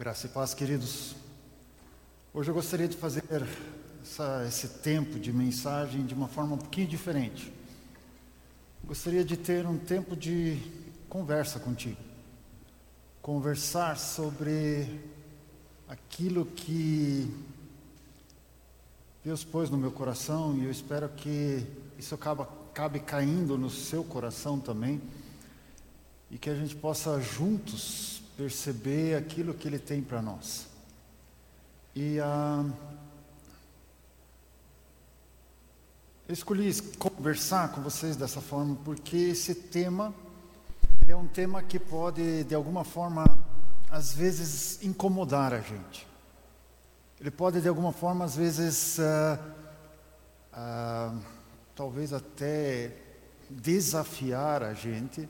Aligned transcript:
Graça 0.00 0.24
e 0.24 0.30
paz, 0.30 0.54
queridos. 0.54 1.14
Hoje 2.32 2.50
eu 2.50 2.54
gostaria 2.54 2.88
de 2.88 2.96
fazer 2.96 3.22
essa, 4.02 4.46
esse 4.48 4.66
tempo 4.78 5.18
de 5.18 5.30
mensagem 5.30 6.06
de 6.06 6.14
uma 6.14 6.26
forma 6.26 6.54
um 6.54 6.56
pouquinho 6.56 6.86
diferente. 6.88 7.52
Gostaria 8.82 9.22
de 9.22 9.36
ter 9.36 9.66
um 9.66 9.76
tempo 9.76 10.16
de 10.16 10.58
conversa 11.06 11.60
contigo. 11.60 11.98
Conversar 13.20 13.98
sobre 13.98 15.02
aquilo 15.86 16.46
que 16.46 17.30
Deus 19.22 19.44
pôs 19.44 19.68
no 19.68 19.76
meu 19.76 19.92
coração 19.92 20.56
e 20.56 20.64
eu 20.64 20.70
espero 20.70 21.10
que 21.10 21.62
isso 21.98 22.14
acaba, 22.14 22.44
acabe 22.70 23.00
caindo 23.00 23.58
no 23.58 23.68
seu 23.68 24.02
coração 24.02 24.58
também 24.58 24.98
e 26.30 26.38
que 26.38 26.48
a 26.48 26.54
gente 26.54 26.74
possa 26.74 27.20
juntos 27.20 28.22
perceber 28.40 29.16
aquilo 29.16 29.52
que 29.52 29.68
Ele 29.68 29.78
tem 29.78 30.00
para 30.00 30.22
nós. 30.22 30.66
E 31.94 32.18
ah, 32.20 32.64
eu 36.26 36.32
escolhi 36.32 36.72
conversar 36.98 37.70
com 37.70 37.82
vocês 37.82 38.16
dessa 38.16 38.40
forma 38.40 38.78
porque 38.82 39.14
esse 39.14 39.54
tema 39.54 40.14
ele 41.02 41.12
é 41.12 41.16
um 41.16 41.26
tema 41.26 41.62
que 41.62 41.78
pode 41.78 42.44
de 42.44 42.54
alguma 42.54 42.82
forma 42.82 43.26
às 43.90 44.14
vezes 44.14 44.82
incomodar 44.82 45.52
a 45.52 45.60
gente. 45.60 46.08
Ele 47.20 47.30
pode 47.30 47.60
de 47.60 47.68
alguma 47.68 47.92
forma 47.92 48.24
às 48.24 48.36
vezes 48.36 48.98
ah, 49.00 49.38
ah, 50.50 51.14
talvez 51.76 52.14
até 52.14 52.90
desafiar 53.50 54.62
a 54.62 54.72
gente. 54.72 55.28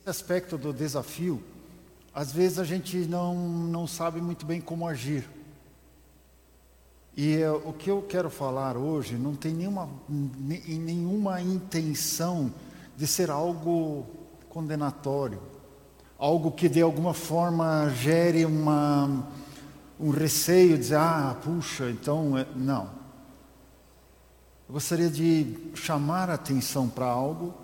Esse 0.00 0.10
aspecto 0.10 0.58
do 0.58 0.72
desafio 0.72 1.40
às 2.14 2.32
vezes 2.32 2.58
a 2.58 2.64
gente 2.64 2.96
não, 3.06 3.34
não 3.34 3.86
sabe 3.86 4.20
muito 4.20 4.44
bem 4.44 4.60
como 4.60 4.86
agir. 4.86 5.28
E 7.16 7.36
é, 7.36 7.50
o 7.50 7.72
que 7.72 7.90
eu 7.90 8.02
quero 8.02 8.30
falar 8.30 8.76
hoje 8.76 9.14
não 9.16 9.34
tem 9.34 9.52
nenhuma, 9.52 9.88
nenhuma 10.08 11.40
intenção 11.40 12.52
de 12.96 13.06
ser 13.06 13.30
algo 13.30 14.06
condenatório, 14.48 15.40
algo 16.18 16.50
que 16.50 16.68
de 16.68 16.80
alguma 16.80 17.14
forma 17.14 17.88
gere 17.90 18.44
uma, 18.44 19.26
um 19.98 20.10
receio, 20.10 20.78
dizer, 20.78 20.96
ah, 20.96 21.36
puxa, 21.42 21.90
então, 21.90 22.36
é, 22.38 22.46
não. 22.56 22.84
Eu 24.68 24.74
gostaria 24.74 25.10
de 25.10 25.56
chamar 25.74 26.30
a 26.30 26.34
atenção 26.34 26.88
para 26.88 27.06
algo, 27.06 27.54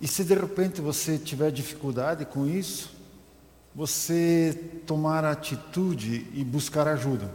e 0.00 0.06
se 0.06 0.24
de 0.24 0.34
repente 0.34 0.80
você 0.80 1.18
tiver 1.18 1.50
dificuldade 1.50 2.24
com 2.24 2.46
isso, 2.46 2.99
você 3.74 4.82
tomar 4.86 5.24
atitude 5.24 6.26
e 6.34 6.44
buscar 6.44 6.88
ajuda, 6.88 7.32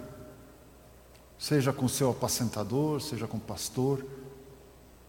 seja 1.39 1.71
com 1.71 1.87
seu 1.87 2.11
apacentador, 2.11 3.01
seja 3.01 3.27
com 3.27 3.37
o 3.37 3.41
pastor, 3.41 4.05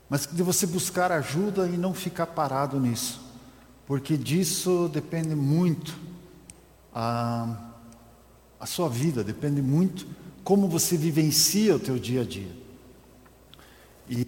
mas 0.08 0.26
de 0.26 0.42
você 0.42 0.66
buscar 0.66 1.10
ajuda 1.10 1.66
e 1.66 1.76
não 1.76 1.92
ficar 1.92 2.26
parado 2.26 2.78
nisso, 2.78 3.20
porque 3.86 4.16
disso 4.16 4.88
depende 4.92 5.34
muito 5.34 5.98
a, 6.94 7.72
a 8.60 8.66
sua 8.66 8.88
vida, 8.88 9.24
depende 9.24 9.60
muito 9.60 10.06
como 10.44 10.68
você 10.68 10.96
vivencia 10.96 11.74
o 11.74 11.80
teu 11.80 11.98
dia 11.98 12.20
a 12.20 12.24
dia. 12.24 12.56
E 14.08 14.24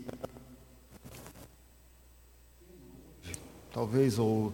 talvez 3.72 4.18
ou 4.18 4.52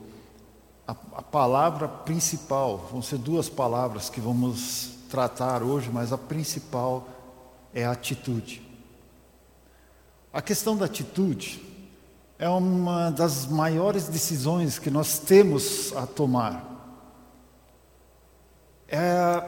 a, 0.87 0.93
a 0.93 1.23
palavra 1.23 1.89
principal, 1.89 2.89
vão 2.91 3.01
ser 3.01 3.19
duas 3.19 3.49
palavras 3.49 4.11
que 4.11 4.21
vamos 4.21 4.91
tratar 5.09 5.63
hoje, 5.63 5.91
mas 5.93 6.13
a 6.13 6.19
principal 6.19 7.09
é 7.73 7.85
a 7.85 7.93
atitude. 7.93 8.63
A 10.33 10.43
questão 10.43 10.77
da 10.77 10.87
atitude 10.87 11.63
é 12.39 12.49
uma 12.49 13.11
das 13.11 13.47
maiores 13.47 14.09
decisões 14.09 14.79
que 14.79 14.91
nós 14.91 15.19
temos 15.19 15.93
a 15.97 16.07
tomar. 16.07 16.73
É, 18.89 19.45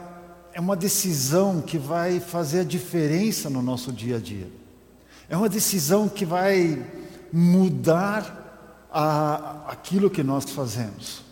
é 0.53 0.59
uma 0.59 0.75
decisão 0.75 1.61
que 1.61 1.77
vai 1.77 2.19
fazer 2.19 2.61
a 2.61 2.63
diferença 2.63 3.49
no 3.49 3.61
nosso 3.61 3.91
dia 3.91 4.15
a 4.15 4.19
dia. 4.19 4.49
É 5.29 5.35
uma 5.35 5.49
decisão 5.49 6.07
que 6.07 6.25
vai 6.25 6.83
mudar 7.31 8.87
a, 8.91 9.65
aquilo 9.67 10.09
que 10.09 10.23
nós 10.23 10.45
fazemos. 10.45 11.26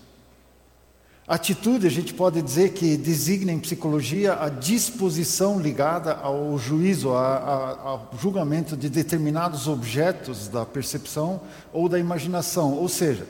Atitude, 1.27 1.87
a 1.87 1.89
gente 1.89 2.13
pode 2.13 2.39
dizer 2.39 2.73
que 2.73 2.95
designa 2.95 3.51
em 3.51 3.59
psicologia 3.59 4.39
a 4.39 4.47
disposição 4.47 5.59
ligada 5.59 6.13
ao 6.13 6.55
juízo, 6.55 7.09
ao 7.09 8.11
julgamento 8.21 8.77
de 8.77 8.89
determinados 8.89 9.67
objetos 9.67 10.47
da 10.47 10.63
percepção 10.67 11.41
ou 11.73 11.89
da 11.89 11.97
imaginação. 11.97 12.73
Ou 12.73 12.87
seja, 12.87 13.27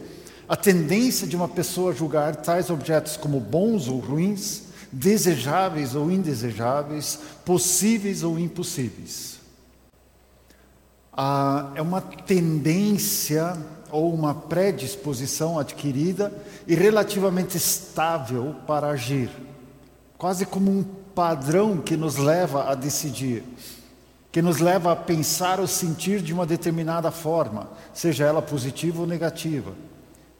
a 0.48 0.58
tendência 0.58 1.26
de 1.26 1.38
uma 1.38 1.48
pessoa 1.48 1.94
julgar 1.94 2.36
tais 2.36 2.70
objetos 2.70 3.16
como 3.16 3.40
bons 3.40 3.88
ou 3.88 4.00
ruins, 4.00 4.64
desejáveis 4.92 5.96
ou 5.96 6.12
indesejáveis, 6.12 7.20
possíveis 7.46 8.24
ou 8.24 8.38
impossíveis. 8.38 9.40
Ah, 11.14 11.72
é 11.76 11.82
uma 11.82 12.02
tendência 12.02 13.58
ou 13.96 14.14
uma 14.14 14.34
predisposição 14.34 15.58
adquirida 15.58 16.32
e 16.68 16.76
relativamente 16.76 17.56
estável 17.56 18.56
para 18.68 18.90
agir, 18.90 19.30
quase 20.18 20.46
como 20.46 20.70
um 20.70 20.84
padrão 20.84 21.78
que 21.78 21.96
nos 21.96 22.18
leva 22.18 22.70
a 22.70 22.76
decidir, 22.76 23.44
que 24.32 24.42
nos 24.42 24.60
leva 24.60 24.92
a 24.92 24.96
pensar 24.96 25.62
ou 25.62 25.68
sentir 25.68 26.22
de 26.22 26.34
uma 26.34 26.46
determinada 26.46 27.10
forma, 27.10 27.70
seja 27.94 28.26
ela 28.26 28.42
positiva 28.42 29.02
ou 29.02 29.08
negativa, 29.08 29.72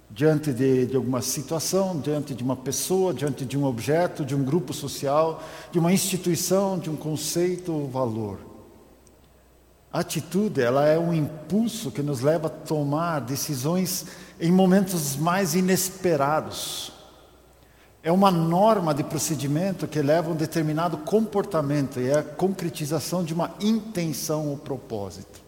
diante 0.10 0.52
de, 0.52 0.86
de 0.86 0.96
alguma 0.96 1.22
situação, 1.22 1.98
diante 2.00 2.34
de 2.34 2.44
uma 2.44 2.58
pessoa, 2.58 3.14
diante 3.14 3.46
de 3.46 3.58
um 3.58 3.64
objeto, 3.64 4.26
de 4.26 4.36
um 4.36 4.44
grupo 4.44 4.74
social, 4.74 5.42
de 5.72 5.80
uma 5.80 5.94
instituição, 5.94 6.78
de 6.78 6.90
um 6.90 6.96
conceito 6.96 7.72
ou 7.72 7.88
valor. 7.88 8.55
Atitude, 9.96 10.62
ela 10.62 10.86
é 10.86 11.00
um 11.00 11.14
impulso 11.14 11.90
que 11.90 12.02
nos 12.02 12.20
leva 12.20 12.48
a 12.48 12.50
tomar 12.50 13.22
decisões 13.22 14.06
em 14.42 14.52
momentos 14.52 15.16
mais 15.16 15.56
inesperados. 15.56 16.92
É 18.04 18.12
uma 18.12 18.30
norma 18.30 18.94
de 18.94 19.06
procedimento 19.06 19.88
que 19.88 20.02
leva 20.02 20.30
a 20.30 20.34
um 20.34 20.36
determinado 20.36 20.98
comportamento 20.98 22.02
e 22.02 22.10
é 22.10 22.20
a 22.20 22.24
concretização 22.24 23.24
de 23.24 23.34
uma 23.34 23.56
intenção 23.62 24.50
ou 24.50 24.58
propósito. 24.58 25.40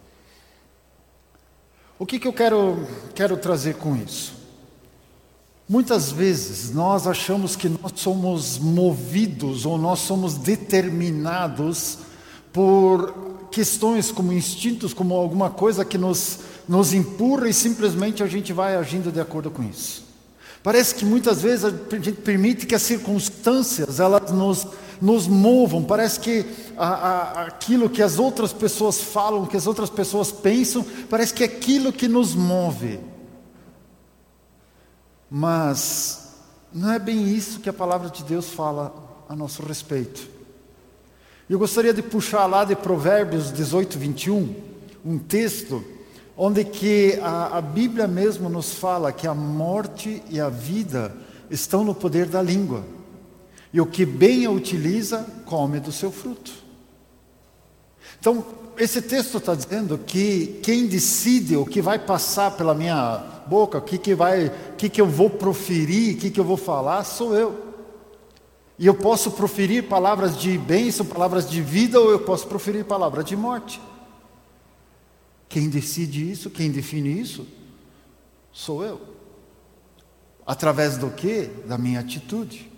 O 1.99 2.05
que, 2.05 2.17
que 2.17 2.25
eu 2.25 2.31
quero, 2.31 2.87
quero 3.13 3.35
trazer 3.35 3.75
com 3.75 3.97
isso? 3.97 4.33
Muitas 5.67 6.09
vezes 6.09 6.73
nós 6.73 7.05
achamos 7.05 7.57
que 7.57 7.67
nós 7.67 7.91
somos 7.97 8.57
movidos 8.57 9.65
ou 9.65 9.77
nós 9.77 9.99
somos 9.99 10.35
determinados 10.35 11.99
por 12.53 13.35
questões 13.57 14.11
como 14.11 14.31
instintos, 14.31 14.93
como 14.93 15.15
alguma 15.15 15.49
coisa 15.49 15.83
que 15.83 15.97
nos, 15.97 16.41
nos 16.69 16.93
empurra 16.93 17.49
e 17.49 17.53
simplesmente 17.53 18.21
a 18.21 18.27
gente 18.27 18.53
vai 18.53 18.75
agindo 18.75 19.11
de 19.11 19.19
acordo 19.19 19.49
com 19.49 19.63
isso. 19.63 20.05
Parece 20.61 20.93
que 20.93 21.03
muitas 21.03 21.41
vezes 21.41 21.65
a 21.65 21.71
gente 21.71 22.21
permite 22.21 22.67
que 22.67 22.75
as 22.75 22.83
circunstâncias 22.83 23.99
elas 23.99 24.31
nos, 24.31 24.67
nos 25.01 25.27
movam, 25.27 25.83
parece 25.83 26.19
que 26.19 26.45
a, 26.77 26.87
a, 26.87 27.45
aquilo 27.47 27.89
que 27.89 28.03
as 28.03 28.19
outras 28.19 28.53
pessoas 28.53 29.01
falam, 29.01 29.47
que 29.47 29.57
as 29.57 29.65
outras 29.65 29.89
pessoas 29.89 30.31
pensam, 30.31 30.85
parece 31.09 31.33
que 31.33 31.41
é 31.41 31.47
aquilo 31.47 31.91
que 31.91 32.07
nos 32.07 32.35
move. 32.35 32.99
Mas 35.31 36.29
não 36.71 36.91
é 36.91 36.99
bem 36.99 37.27
isso 37.27 37.59
que 37.59 37.69
a 37.69 37.73
palavra 37.73 38.11
de 38.11 38.23
Deus 38.23 38.51
fala 38.51 38.93
a 39.27 39.35
nosso 39.35 39.63
respeito. 39.63 40.36
Eu 41.49 41.57
gostaria 41.57 41.93
de 41.93 42.03
puxar 42.03 42.45
lá 42.45 42.65
de 42.65 42.75
Provérbios 42.75 43.53
18, 43.53 43.97
21, 43.97 44.53
um 45.05 45.17
texto 45.17 45.81
onde 46.35 46.65
que 46.65 47.17
a, 47.21 47.57
a 47.57 47.61
Bíblia 47.61 48.05
mesmo 48.05 48.49
nos 48.49 48.73
fala 48.73 49.13
que 49.13 49.25
a 49.25 49.33
morte 49.33 50.21
e 50.29 50.41
a 50.41 50.49
vida 50.49 51.15
estão 51.49 51.85
no 51.85 51.95
poder 51.95 52.25
da 52.25 52.41
língua. 52.41 52.83
E 53.71 53.79
o 53.79 53.85
que 53.85 54.05
bem 54.05 54.45
a 54.45 54.51
utiliza, 54.51 55.25
come 55.45 55.79
do 55.79 55.89
seu 55.89 56.11
fruto. 56.11 56.51
Então, 58.19 58.43
esse 58.77 59.01
texto 59.01 59.37
está 59.37 59.55
dizendo 59.55 59.97
que 59.97 60.59
quem 60.61 60.85
decide 60.85 61.55
o 61.55 61.65
que 61.65 61.81
vai 61.81 61.97
passar 61.97 62.51
pela 62.51 62.75
minha 62.75 63.23
boca, 63.47 63.77
o 63.77 63.81
que, 63.81 63.97
que, 63.97 64.13
vai, 64.13 64.47
o 64.47 64.75
que, 64.77 64.89
que 64.89 64.99
eu 64.99 65.07
vou 65.07 65.29
proferir, 65.29 66.15
o 66.15 66.17
que, 66.17 66.29
que 66.29 66.41
eu 66.41 66.43
vou 66.43 66.57
falar, 66.57 67.05
sou 67.05 67.33
eu. 67.33 67.66
E 68.79 68.85
eu 68.85 68.93
posso 68.93 69.31
proferir 69.31 69.87
palavras 69.87 70.37
de 70.37 70.57
bênção, 70.57 71.05
palavras 71.05 71.49
de 71.49 71.61
vida, 71.61 71.99
ou 71.99 72.11
eu 72.11 72.19
posso 72.19 72.47
proferir 72.47 72.85
palavras 72.85 73.25
de 73.25 73.35
morte. 73.35 73.81
Quem 75.49 75.69
decide 75.69 76.29
isso, 76.29 76.49
quem 76.49 76.69
define 76.69 77.19
isso, 77.19 77.47
sou 78.51 78.83
eu. 78.83 79.01
Através 80.45 80.97
do 80.97 81.09
que? 81.09 81.45
Da 81.65 81.77
minha 81.77 81.99
atitude. 81.99 82.71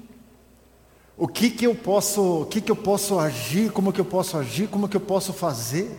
O 1.17 1.27
que 1.27 1.49
que 1.49 1.67
eu 1.67 1.75
posso, 1.75 2.43
o 2.43 2.45
que 2.45 2.61
que 2.61 2.71
eu 2.71 2.75
posso 2.77 3.19
agir, 3.19 3.71
como 3.71 3.91
que 3.91 3.99
eu 3.99 4.05
posso 4.05 4.37
agir, 4.37 4.69
como 4.69 4.87
que 4.87 4.95
eu 4.95 5.01
posso 5.01 5.33
fazer? 5.33 5.91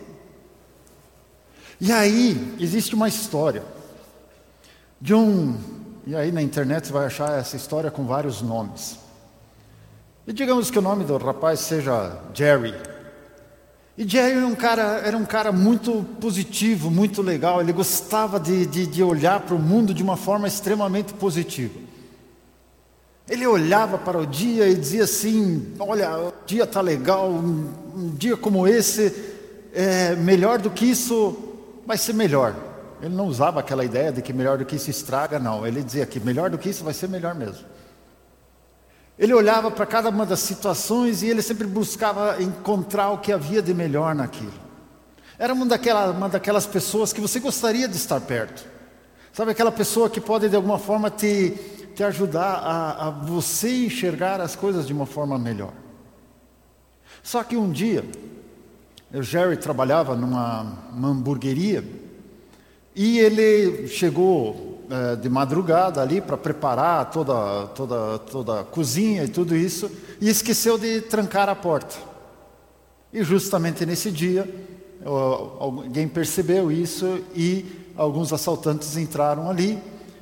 E 1.79 1.93
aí 1.93 2.57
existe 2.59 2.95
uma 2.95 3.09
história 3.09 3.63
de 5.01 5.15
um, 5.15 5.59
e 6.07 6.15
aí 6.15 6.33
na 6.33 6.43
internet 6.43 6.87
você 6.87 6.93
vai 6.93 7.07
achar 7.07 7.39
essa 7.39 7.57
história 7.57 7.91
com 7.91 8.07
vários 8.07 8.41
nomes. 8.41 8.99
E 10.31 10.33
digamos 10.33 10.71
que 10.71 10.79
o 10.79 10.83
nome 10.83 11.03
do 11.05 11.17
rapaz 11.17 11.59
seja 11.59 12.17
Jerry. 12.33 12.73
E 13.99 14.09
Jerry 14.09 14.37
era 14.37 14.47
um 14.47 14.55
cara, 14.55 14.83
era 15.05 15.17
um 15.17 15.25
cara 15.25 15.51
muito 15.51 16.07
positivo, 16.21 16.89
muito 16.89 17.21
legal. 17.21 17.61
Ele 17.61 17.73
gostava 17.73 18.39
de, 18.39 18.65
de, 18.65 18.87
de 18.87 19.03
olhar 19.03 19.41
para 19.41 19.57
o 19.57 19.59
mundo 19.59 19.93
de 19.93 20.05
uma 20.05 20.17
forma 20.17 20.47
extremamente 20.47 21.13
positiva. 21.15 21.77
Ele 23.29 23.45
olhava 23.45 23.99
para 23.99 24.19
o 24.19 24.25
dia 24.25 24.69
e 24.69 24.77
dizia 24.77 25.03
assim: 25.03 25.75
Olha, 25.81 26.17
o 26.17 26.33
dia 26.47 26.63
está 26.63 26.81
legal, 26.81 27.29
um, 27.29 27.69
um, 27.97 28.11
dia 28.11 28.37
como 28.37 28.69
esse, 28.69 29.13
é, 29.75 30.15
melhor 30.15 30.61
do 30.61 30.71
que 30.71 30.85
isso 30.85 31.37
vai 31.85 31.99
ser 31.99 32.13
melhor. 32.13 32.55
Ele 33.03 33.17
não 33.17 33.27
usava 33.27 33.59
aquela 33.59 33.85
ideia 33.85 34.13
de 34.13 34.23
que 34.23 34.33
melhor 34.33 34.59
do 34.59 34.65
que 34.65 34.77
isso 34.77 34.91
estraga, 34.91 35.41
não. 35.41 35.67
Ele 35.67 35.83
dizia 35.83 36.07
que 36.07 36.21
melhor 36.21 36.51
do 36.51 36.57
que 36.57 36.69
isso 36.69 36.85
vai 36.85 36.95
ser 36.95 37.09
melhor 37.09 37.35
mesmo. 37.35 37.70
Ele 39.21 39.35
olhava 39.35 39.71
para 39.71 39.85
cada 39.85 40.09
uma 40.09 40.25
das 40.25 40.41
situações 40.41 41.23
e 41.23 41.27
ele 41.27 41.43
sempre 41.43 41.67
buscava 41.67 42.43
encontrar 42.43 43.11
o 43.11 43.19
que 43.19 43.31
havia 43.31 43.61
de 43.61 43.75
melhor 43.75 44.15
naquilo. 44.15 44.55
Era 45.39 45.53
uma, 45.53 45.67
daquela, 45.67 46.11
uma 46.11 46.27
daquelas 46.27 46.65
pessoas 46.65 47.13
que 47.13 47.21
você 47.21 47.39
gostaria 47.39 47.87
de 47.87 47.97
estar 47.97 48.19
perto. 48.23 48.67
Sabe 49.31 49.51
aquela 49.51 49.71
pessoa 49.71 50.09
que 50.09 50.23
pode 50.23 50.49
de 50.49 50.57
alguma 50.57 50.79
forma 50.79 51.11
te, 51.11 51.51
te 51.95 52.03
ajudar 52.03 52.55
a, 52.65 53.09
a 53.09 53.11
você 53.11 53.85
enxergar 53.85 54.41
as 54.41 54.57
coisas 54.57 54.87
de 54.87 54.93
uma 54.95 55.05
forma 55.05 55.39
melhor. 55.39 55.75
Só 57.23 57.45
que 57.45 57.59
um 57.59 57.71
dia, 57.71 58.03
o 59.13 59.23
Jerry 59.23 59.59
trabalhava 59.59 60.17
numa 60.17 60.79
hamburgueria 60.97 61.85
e 62.97 63.19
ele 63.19 63.87
chegou 63.87 64.70
é, 64.91 65.17
de 65.17 65.29
madrugada 65.29 66.03
ali 66.03 66.21
para 66.21 66.37
preparar 66.37 67.11
toda, 67.11 67.67
toda, 67.69 68.19
toda 68.19 68.61
a 68.61 68.65
cozinha 68.65 69.25
e 69.25 69.29
tudo 69.29 69.57
isso, 69.57 69.91
e 70.21 70.29
esqueceu 70.29 70.77
de 70.77 71.01
trancar 71.03 71.49
a 71.49 71.55
porta. 71.55 71.97
E 73.13 73.23
justamente 73.23 73.87
nesse 73.87 74.11
dia, 74.11 74.49
alguém 75.59 76.07
percebeu 76.07 76.71
isso 76.71 77.21
e 77.35 77.91
alguns 77.97 78.33
assaltantes 78.33 78.97
entraram 78.97 79.49
ali 79.51 79.79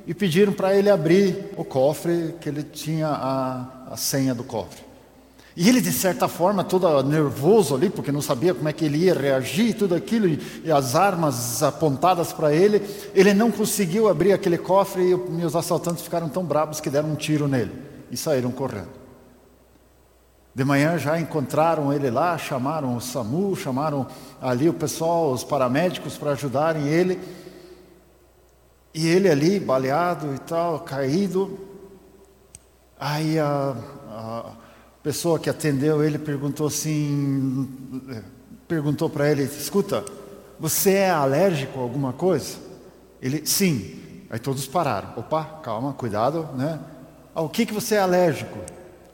e 0.07 0.13
pediram 0.13 0.53
para 0.53 0.75
ele 0.75 0.89
abrir 0.89 1.53
o 1.55 1.63
cofre, 1.63 2.35
que 2.41 2.49
ele 2.49 2.63
tinha 2.63 3.07
a, 3.07 3.91
a 3.91 3.97
senha 3.97 4.33
do 4.33 4.43
cofre. 4.43 4.88
E 5.55 5.67
ele, 5.67 5.81
de 5.81 5.91
certa 5.91 6.27
forma, 6.27 6.63
todo 6.63 7.03
nervoso 7.03 7.75
ali, 7.75 7.89
porque 7.89 8.11
não 8.11 8.21
sabia 8.21 8.53
como 8.53 8.69
é 8.69 8.73
que 8.73 8.85
ele 8.85 8.97
ia 8.99 9.13
reagir, 9.13 9.73
tudo 9.73 9.95
aquilo, 9.95 10.27
e, 10.27 10.71
as 10.71 10.95
armas 10.95 11.61
apontadas 11.63 12.31
para 12.31 12.53
ele, 12.53 12.81
ele 13.13 13.33
não 13.33 13.51
conseguiu 13.51 14.07
abrir 14.07 14.31
aquele 14.31 14.57
cofre 14.57 15.09
e 15.09 15.13
os 15.13 15.55
assaltantes 15.55 16.03
ficaram 16.03 16.29
tão 16.29 16.43
bravos 16.43 16.79
que 16.79 16.89
deram 16.89 17.11
um 17.11 17.15
tiro 17.15 17.47
nele 17.47 17.71
e 18.11 18.15
saíram 18.15 18.51
correndo. 18.51 18.99
De 20.53 20.63
manhã 20.63 20.97
já 20.97 21.19
encontraram 21.19 21.93
ele 21.93 22.09
lá, 22.09 22.37
chamaram 22.37 22.95
o 22.95 23.01
SAMU, 23.01 23.55
chamaram 23.55 24.07
ali 24.41 24.67
o 24.67 24.73
pessoal, 24.73 25.31
os 25.31 25.43
paramédicos 25.43 26.17
para 26.17 26.31
ajudarem 26.31 26.87
ele. 26.87 27.19
E 28.93 29.07
ele 29.07 29.29
ali, 29.29 29.59
baleado 29.59 30.33
e 30.33 30.39
tal, 30.39 30.79
caído. 30.79 31.59
Aí 32.99 33.39
a, 33.39 33.75
a 34.09 34.45
pessoa 35.03 35.39
que 35.39 35.49
atendeu 35.49 36.03
ele 36.03 36.19
perguntou 36.19 36.67
assim, 36.67 37.67
perguntou 38.67 39.09
para 39.09 39.29
ele, 39.29 39.43
escuta, 39.43 40.03
você 40.59 40.91
é 40.91 41.09
alérgico 41.09 41.79
a 41.79 41.83
alguma 41.83 42.13
coisa? 42.13 42.57
Ele, 43.21 43.45
sim. 43.45 43.99
Aí 44.29 44.39
todos 44.39 44.67
pararam. 44.67 45.13
Opa, 45.17 45.43
calma, 45.63 45.93
cuidado, 45.93 46.49
né? 46.55 46.79
Ao 47.33 47.49
que 47.49 47.65
que 47.65 47.73
você 47.73 47.95
é 47.95 47.99
alérgico? 47.99 48.57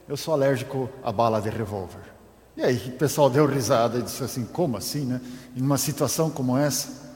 Eu 0.08 0.16
sou 0.16 0.34
alérgico 0.34 0.90
à 1.02 1.10
bala 1.10 1.40
de 1.40 1.48
revólver. 1.48 2.00
E 2.56 2.62
aí 2.62 2.76
o 2.88 2.92
pessoal 2.92 3.28
deu 3.28 3.46
risada 3.46 3.98
e 3.98 4.02
disse 4.02 4.22
assim, 4.22 4.44
como 4.44 4.76
assim, 4.76 5.04
né? 5.04 5.20
Em 5.56 5.60
uma 5.60 5.78
situação 5.78 6.30
como 6.30 6.56
essa. 6.56 7.06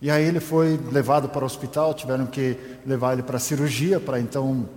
E 0.00 0.10
aí 0.10 0.24
ele 0.24 0.40
foi 0.40 0.78
levado 0.90 1.28
para 1.28 1.42
o 1.42 1.46
hospital, 1.46 1.94
tiveram 1.94 2.26
que 2.26 2.56
levar 2.84 3.12
ele 3.12 3.22
para 3.22 3.36
a 3.36 3.40
cirurgia 3.40 4.00
para 4.00 4.18
então 4.20 4.68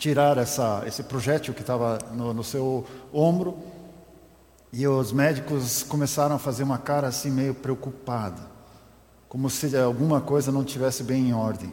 tirar 0.00 0.38
essa, 0.38 0.82
esse 0.86 1.02
projétil 1.02 1.52
que 1.52 1.60
estava 1.60 1.98
no, 2.12 2.32
no 2.32 2.42
seu 2.42 2.86
ombro. 3.12 3.58
E 4.72 4.86
os 4.86 5.12
médicos 5.12 5.82
começaram 5.82 6.36
a 6.36 6.38
fazer 6.38 6.62
uma 6.62 6.78
cara 6.78 7.08
assim 7.08 7.30
meio 7.30 7.54
preocupada, 7.54 8.40
como 9.28 9.50
se 9.50 9.76
alguma 9.76 10.20
coisa 10.20 10.50
não 10.50 10.64
tivesse 10.64 11.02
bem 11.02 11.28
em 11.28 11.34
ordem. 11.34 11.72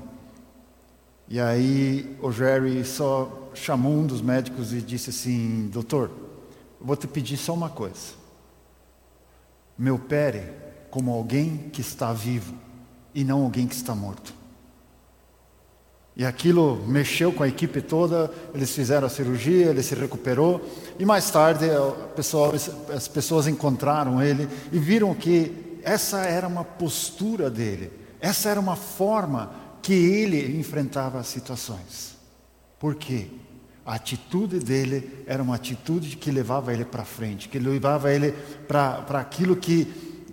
E 1.30 1.40
aí 1.40 2.18
o 2.22 2.32
Jerry 2.32 2.84
só 2.84 3.50
chamou 3.54 3.94
um 3.94 4.06
dos 4.06 4.22
médicos 4.22 4.74
e 4.74 4.82
disse 4.82 5.12
assim: 5.12 5.70
Doutor, 5.72 6.12
vou 6.82 6.96
te 6.96 7.08
pedir 7.08 7.38
só 7.38 7.54
uma 7.54 7.70
coisa. 7.70 8.16
Me 9.78 9.92
opere 9.92 10.44
como 10.90 11.12
alguém 11.12 11.70
que 11.72 11.82
está 11.82 12.12
vivo 12.12 12.56
e 13.14 13.24
não 13.24 13.44
alguém 13.44 13.68
que 13.68 13.76
está 13.76 13.94
morto. 13.94 14.34
E 16.18 16.26
aquilo 16.26 16.84
mexeu 16.88 17.32
com 17.32 17.44
a 17.44 17.48
equipe 17.48 17.80
toda, 17.80 18.32
eles 18.52 18.74
fizeram 18.74 19.06
a 19.06 19.10
cirurgia, 19.10 19.68
ele 19.68 19.84
se 19.84 19.94
recuperou. 19.94 20.68
E 20.98 21.06
mais 21.06 21.30
tarde 21.30 21.68
pessoal, 22.16 22.52
as 22.92 23.08
pessoas 23.08 23.46
encontraram 23.46 24.20
ele 24.20 24.50
e 24.72 24.80
viram 24.80 25.14
que 25.14 25.80
essa 25.84 26.22
era 26.22 26.48
uma 26.48 26.64
postura 26.64 27.52
dele, 27.52 27.92
essa 28.20 28.50
era 28.50 28.60
uma 28.60 28.76
forma 28.76 29.52
que 29.80 29.94
ele 29.94 30.58
enfrentava 30.60 31.20
as 31.20 31.28
situações. 31.28 32.18
Por 32.80 32.96
quê? 32.96 33.28
A 33.86 33.94
atitude 33.94 34.58
dele 34.58 35.24
era 35.28 35.42
uma 35.42 35.54
atitude 35.54 36.18
que 36.18 36.32
levava 36.32 36.74
ele 36.74 36.84
para 36.84 37.06
frente, 37.06 37.48
que 37.48 37.60
levava 37.60 38.12
ele 38.12 38.34
para 38.68 39.20
aquilo 39.20 39.56
que, 39.56 39.86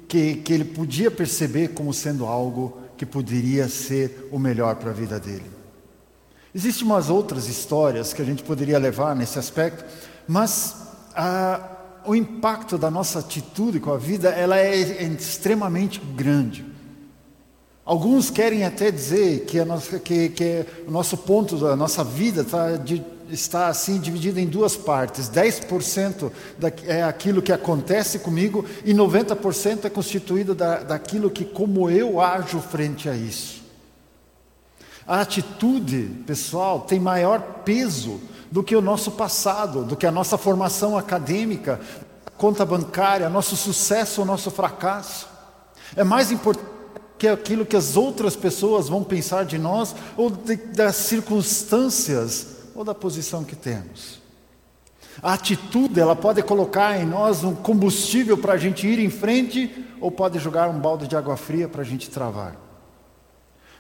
que, 0.09 0.37
que 0.37 0.53
ele 0.55 0.65
podia 0.65 1.11
perceber 1.11 1.69
como 1.69 1.93
sendo 1.93 2.25
algo 2.25 2.79
que 2.97 3.05
poderia 3.05 3.69
ser 3.69 4.31
o 4.33 4.39
melhor 4.39 4.77
para 4.77 4.91
a 4.91 4.95
vida 4.95 5.21
dele. 5.21 5.54
Existem 6.55 6.87
umas 6.87 7.11
outras 7.11 7.49
histórias 7.49 8.13
que 8.13 8.23
a 8.23 8.25
gente 8.25 8.45
poderia 8.45 8.79
levar 8.79 9.17
nesse 9.17 9.39
aspecto, 9.39 9.85
mas 10.29 10.77
o 12.07 12.15
impacto 12.15 12.79
da 12.79 12.91
nossa 12.91 13.19
atitude 13.19 13.81
com 13.81 13.93
a 13.93 13.99
vida 13.99 14.29
ela 14.29 14.59
é 14.59 14.77
extremamente 15.03 15.99
grande. 15.99 16.65
Alguns 17.85 18.31
querem 18.31 18.65
até 18.65 18.91
dizer 18.91 19.45
que, 19.47 19.63
nossa, 19.65 19.99
que, 19.99 20.29
que 20.31 20.65
o 20.87 20.91
nosso 20.91 21.17
ponto 21.19 21.57
da 21.57 21.77
nossa 21.77 22.05
vida 22.05 22.45
tá 22.45 22.77
de, 22.77 23.03
está 23.29 23.67
assim 23.67 23.99
dividido 23.99 24.39
em 24.39 24.47
duas 24.47 24.77
partes. 24.77 25.29
10% 25.29 26.31
da, 26.59 26.73
é 26.87 27.03
aquilo 27.03 27.43
que 27.43 27.53
acontece 27.53 28.21
comigo 28.21 28.65
e 28.85 28.95
90% 28.95 29.85
é 29.85 29.91
constituído 29.91 30.55
da, 30.55 30.83
daquilo 30.83 31.29
que 31.29 31.45
como 31.45 31.91
eu 31.91 32.21
ajo 32.21 32.61
frente 32.61 33.09
a 33.09 33.17
isso. 33.17 33.64
A 35.07 35.21
atitude 35.21 36.23
pessoal 36.27 36.81
tem 36.81 36.99
maior 36.99 37.41
peso 37.65 38.21
do 38.51 38.63
que 38.63 38.75
o 38.75 38.81
nosso 38.81 39.11
passado, 39.13 39.85
do 39.85 39.97
que 39.97 40.07
a 40.07 40.13
nossa 40.13 40.39
formação 40.39 40.97
acadêmica, 40.97 41.81
conta 42.39 42.65
bancária, 42.65 43.29
nosso 43.29 43.57
sucesso 43.57 44.21
ou 44.21 44.27
nosso 44.27 44.51
fracasso. 44.51 45.29
É 45.95 46.05
mais 46.05 46.33
importante 46.33 46.75
que 47.19 47.29
aquilo 47.29 47.67
que 47.67 47.77
as 47.77 47.97
outras 47.97 48.35
pessoas 48.35 48.89
vão 48.89 49.05
pensar 49.05 49.45
de 49.45 49.59
nós 49.59 49.95
ou 50.17 50.31
de, 50.31 50.57
das 50.57 50.97
circunstâncias 50.97 52.49
ou 52.75 52.85
da 52.85 52.95
posição 52.95 53.45
que 53.45 53.55
temos. 53.55 54.23
A 55.23 55.35
atitude, 55.35 56.01
ela 56.01 56.17
pode 56.17 56.43
colocar 56.43 56.99
em 57.01 57.07
nós 57.07 57.45
um 57.45 57.55
combustível 57.55 58.37
para 58.37 58.55
a 58.55 58.57
gente 58.57 58.87
ir 58.87 58.99
em 58.99 59.11
frente 59.11 59.85
ou 60.01 60.11
pode 60.11 60.39
jogar 60.39 60.69
um 60.69 60.79
balde 60.79 61.07
de 61.07 61.17
água 61.17 61.37
fria 61.37 61.69
para 61.69 61.83
a 61.83 61.85
gente 61.85 62.11
travar. 62.11 62.64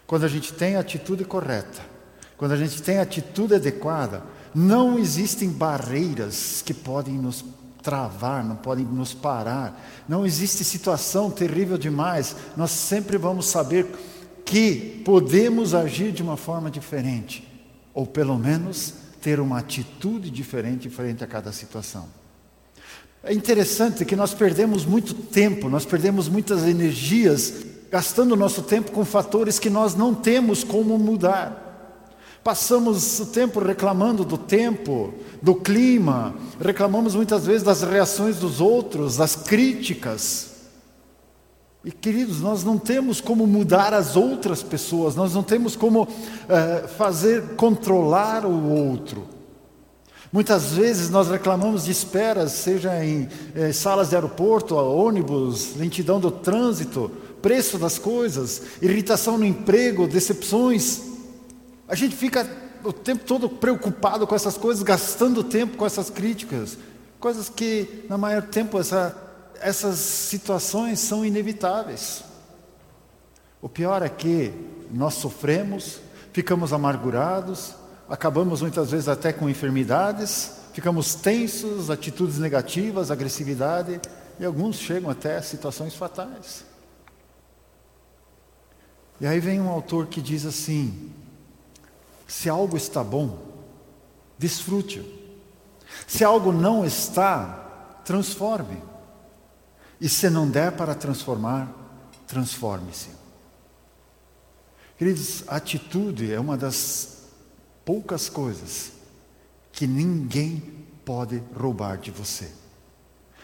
Quando 0.07 0.25
a 0.25 0.29
gente 0.29 0.53
tem 0.53 0.77
a 0.77 0.81
atitude 0.81 1.25
correta, 1.25 1.83
quando 2.37 2.53
a 2.53 2.57
gente 2.57 2.83
tem 2.83 2.99
a 2.99 3.03
atitude 3.03 3.55
adequada, 3.55 4.23
não 4.55 4.99
existem 4.99 5.49
barreiras 5.49 6.63
que 6.63 6.75
podem 6.75 7.15
nos 7.15 7.45
travar, 7.83 8.43
não 8.43 8.57
podem 8.57 8.85
nos 8.85 9.13
parar. 9.13 9.79
Não 10.09 10.25
existe 10.25 10.65
situação 10.65 11.31
terrível 11.31 11.77
demais. 11.77 12.35
Nós 12.57 12.71
sempre 12.71 13.19
vamos 13.19 13.47
saber 13.47 13.87
que 14.45 15.03
podemos 15.05 15.75
agir 15.75 16.11
de 16.11 16.23
uma 16.23 16.37
forma 16.37 16.71
diferente, 16.71 17.47
ou 17.93 18.07
pelo 18.07 18.39
menos 18.39 18.95
ter 19.21 19.39
uma 19.39 19.59
atitude 19.59 20.31
diferente 20.31 20.89
frente 20.91 21.23
a 21.23 21.27
cada 21.27 21.53
situação. 21.53 22.09
É 23.23 23.33
interessante 23.33 24.05
que 24.05 24.17
nós 24.17 24.35
perdemos 24.35 24.85
muito 24.85 25.15
tempo, 25.15 25.71
nós 25.71 25.87
perdemos 25.87 26.29
muitas 26.29 26.65
energias 26.65 27.55
gastando 27.95 28.35
nosso 28.35 28.61
tempo 28.61 28.91
com 28.91 29.05
fatores 29.05 29.61
que 29.61 29.71
nós 29.71 29.95
não 29.95 30.13
temos 30.13 30.65
como 30.65 30.99
mudar. 30.99 32.01
Passamos 32.43 33.21
o 33.21 33.27
tempo 33.27 33.61
reclamando 33.61 34.25
do 34.25 34.37
tempo, 34.37 35.15
do 35.41 35.55
clima, 35.55 36.35
reclamamos 36.61 37.15
muitas 37.15 37.47
vezes 37.47 37.63
das 37.63 37.83
reações 37.83 38.37
dos 38.37 38.61
outros, 38.61 39.19
das 39.19 39.37
críticas. 39.37 40.55
E 41.85 41.93
queridos, 41.93 42.41
nós 42.41 42.65
não 42.65 42.79
temos 42.79 43.21
como 43.21 43.47
mudar 43.47 43.95
as 43.95 44.17
outras 44.17 44.61
pessoas, 44.61 45.15
nós 45.15 45.33
não 45.33 45.45
temos 45.45 45.77
como 45.77 46.03
uh, 46.03 46.89
fazer 46.99 47.55
controlar 47.55 48.45
o 48.45 48.73
outro. 48.73 49.29
Muitas 50.33 50.73
vezes 50.73 51.11
nós 51.11 51.29
reclamamos 51.29 51.85
de 51.85 51.93
esperas, 51.93 52.51
seja 52.51 53.05
em 53.05 53.29
eh, 53.55 53.73
salas 53.73 54.09
de 54.09 54.17
aeroporto, 54.17 54.75
ônibus, 54.75 55.77
lentidão 55.77 56.19
do 56.19 56.29
trânsito, 56.29 57.09
preço 57.45 57.77
das 57.77 57.99
coisas, 57.99 58.63
irritação 58.81 59.37
no 59.37 59.45
emprego, 59.45 60.09
decepções. 60.09 61.03
A 61.87 61.95
gente 61.95 62.17
fica 62.17 62.49
o 62.83 62.91
tempo 62.91 63.23
todo 63.27 63.51
preocupado 63.51 64.27
com 64.27 64.35
essas 64.35 64.57
coisas, 64.57 64.83
gastando 64.83 65.45
tempo 65.45 65.77
com 65.77 65.85
essas 65.85 66.09
críticas, 66.09 66.79
coisas 67.21 67.51
que, 67.51 68.07
na 68.09 68.17
maior 68.17 68.45
tempo, 68.45 68.81
essa 68.81 69.21
essas 69.61 69.99
situações 69.99 71.01
são 71.01 71.25
inevitáveis. 71.25 72.25
O 73.61 73.69
pior 73.69 74.03
é 74.03 74.09
que 74.09 74.51
nós 74.91 75.15
sofremos, 75.15 76.01
ficamos 76.33 76.73
amargurados, 76.73 77.75
acabamos 78.09 78.63
muitas 78.63 78.91
vezes 78.91 79.07
até 79.07 79.35
com 79.35 79.51
enfermidades, 79.51 80.53
ficamos 80.73 81.15
tensos, 81.15 81.91
atitudes 81.91 82.39
negativas, 82.39 83.11
agressividade, 83.11 84.01
e 84.41 84.45
alguns 84.47 84.77
chegam 84.77 85.11
até 85.11 85.37
a 85.37 85.43
situações 85.43 85.95
fatais. 85.95 86.74
E 89.21 89.26
aí 89.26 89.38
vem 89.40 89.61
um 89.61 89.68
autor 89.68 90.06
que 90.06 90.21
diz 90.21 90.44
assim: 90.44 91.12
se 92.26 92.49
algo 92.49 92.76
está 92.76 93.02
bom, 93.02 93.38
desfrute-o. 94.38 95.04
Se 96.06 96.25
algo 96.25 96.52
não 96.52 96.85
está, 96.85 98.00
transforme. 98.04 98.83
E 100.00 100.09
se 100.09 100.28
não 100.28 100.50
der 100.50 100.73
para 100.73 100.94
transformar, 100.94 101.73
transforme-se. 102.26 103.11
Queridos, 104.99 105.44
atitude 105.47 106.33
é 106.33 106.38
uma 106.38 106.56
das 106.56 107.23
poucas 107.85 108.28
coisas 108.28 108.92
que 109.73 109.87
ninguém 109.87 110.62
pode 111.04 111.42
roubar 111.56 111.99
de 111.99 112.11
você. 112.11 112.50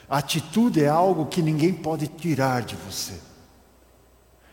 Atitude 0.09 0.83
é 0.83 0.89
algo 0.89 1.27
que 1.27 1.43
ninguém 1.43 1.73
pode 1.73 2.09
tirar 2.09 2.63
de 2.63 2.75
você. 2.77 3.30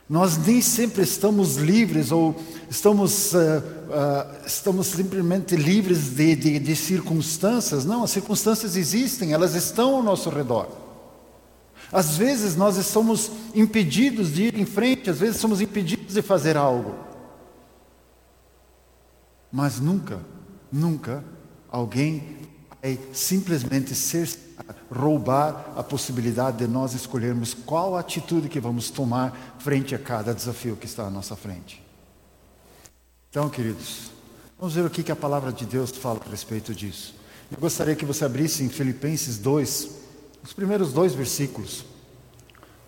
Nós 0.10 0.38
nem 0.38 0.62
sempre 0.62 1.04
estamos 1.04 1.58
livres 1.58 2.12
ou 2.12 2.34
estamos, 2.70 3.34
uh, 3.34 3.38
uh, 3.38 4.46
estamos 4.46 4.88
simplesmente 4.88 5.56
livres 5.56 6.12
de, 6.16 6.36
de, 6.36 6.60
de 6.60 6.76
circunstâncias. 6.78 7.84
Não, 7.84 8.04
as 8.04 8.12
circunstâncias 8.12 8.78
existem, 8.78 9.34
elas 9.34 9.54
estão 9.54 9.96
ao 9.96 10.04
nosso 10.04 10.30
redor. 10.30 10.70
Às 11.92 12.18
vezes 12.18 12.56
nós 12.56 12.78
estamos 12.78 13.32
impedidos 13.54 14.34
de 14.34 14.44
ir 14.44 14.58
em 14.58 14.66
frente, 14.66 15.10
às 15.10 15.20
vezes 15.20 15.42
somos 15.42 15.60
impedidos 15.60 16.14
de 16.14 16.22
fazer 16.22 16.56
algo. 16.56 16.96
Mas 19.52 19.80
nunca, 19.80 20.20
nunca 20.72 21.24
alguém 21.70 22.38
vai 22.82 22.98
simplesmente 23.12 23.94
ser 23.94 24.28
roubar 24.92 25.74
a 25.76 25.84
possibilidade 25.84 26.58
de 26.58 26.68
nós 26.68 26.94
escolhermos 26.94 27.54
qual 27.54 27.98
atitude 27.98 28.50
que 28.50 28.60
vamos 28.60 28.90
tomar 28.90 29.56
frente 29.60 29.94
a 29.94 30.00
cada 30.00 30.34
desafio 30.34 30.76
que 30.76 30.86
está 30.86 31.04
à 31.04 31.10
nossa 31.10 31.36
frente. 31.36 31.84
Então, 33.30 33.50
queridos, 33.50 34.12
vamos 34.58 34.74
ver 34.74 34.86
o 34.86 34.90
que, 34.90 35.12
a 35.12 35.16
palavra 35.16 35.52
de 35.52 35.66
Deus 35.66 35.92
fala 35.92 36.20
a 36.26 36.30
respeito 36.30 36.74
disso. 36.74 37.16
Eu 37.52 37.60
gostaria 37.60 37.96
que 37.96 38.06
você 38.06 38.26
abrisse 38.26 38.64
em 38.64 38.70
Filipenses 38.70 39.38
2, 39.38 39.90
os 40.44 40.54
primeiros 40.54 40.92
dois 40.92 41.14
versículos, 41.14 41.86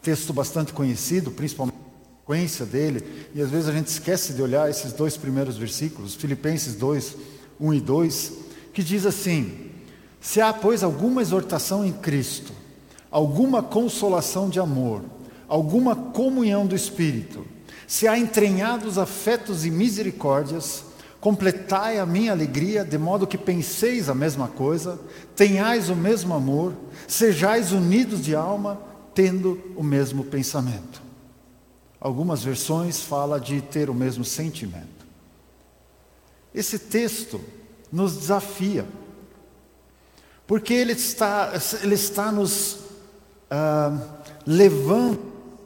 texto 0.02 0.34
bastante 0.34 0.74
conhecido, 0.74 1.32
principalmente 1.32 1.78
a 1.78 2.20
sequência 2.22 2.66
dele, 2.66 3.30
e 3.34 3.42
às 3.42 3.50
vezes 3.50 3.70
a 3.70 3.74
gente 3.74 3.88
esquece 3.88 4.34
de 4.34 4.42
olhar 4.42 4.70
esses 4.70 4.94
dois 4.94 5.18
primeiros 5.18 5.58
versículos, 5.58 6.16
Filipenses 6.16 6.76
2, 6.76 7.16
1 7.60 7.74
e 7.74 7.82
2, 7.82 8.34
que 8.74 8.84
diz 8.84 9.06
assim: 9.06 9.69
Se 10.20 10.42
há, 10.42 10.54
pois, 10.54 10.84
alguma 10.84 11.22
exortação 11.22 11.86
em 11.86 11.94
Cristo, 11.94 12.54
alguma 13.10 13.64
consolação 13.64 14.50
de 14.50 14.60
amor, 14.60 15.02
alguma 15.48 15.96
comunhão 15.96 16.66
do 16.66 16.76
Espírito, 16.76 17.46
se 17.88 18.08
há 18.08 18.18
entranhados 18.18 18.98
afetos 18.98 19.66
e 19.66 19.72
misericórdias, 19.72 20.84
Completai 21.20 22.00
a 22.00 22.06
minha 22.06 22.32
alegria, 22.32 22.86
de 22.86 22.98
modo 22.98 23.28
que 23.28 23.38
penseis 23.38 24.08
a 24.08 24.16
mesma 24.16 24.48
coisa, 24.48 24.98
tenhais 25.36 25.90
o 25.90 25.96
mesmo 25.96 26.34
amor, 26.34 26.74
sejais 27.08 27.74
unidos 27.74 28.22
de 28.22 28.34
alma, 28.34 28.80
tendo 29.14 29.62
o 29.76 29.84
mesmo 29.84 30.24
pensamento. 30.24 31.02
Algumas 32.00 32.42
versões 32.42 33.02
fala 33.02 33.38
de 33.38 33.60
ter 33.60 33.90
o 33.90 33.94
mesmo 33.94 34.24
sentimento. 34.24 34.88
Esse 36.56 36.80
texto 36.80 37.42
nos 37.92 38.16
desafia, 38.16 38.86
porque 40.50 40.74
ele 40.74 40.94
está, 40.94 41.54
ele 41.84 41.94
está 41.94 42.32
nos 42.32 42.80
ah, 43.52 43.96
levando, 44.48 45.20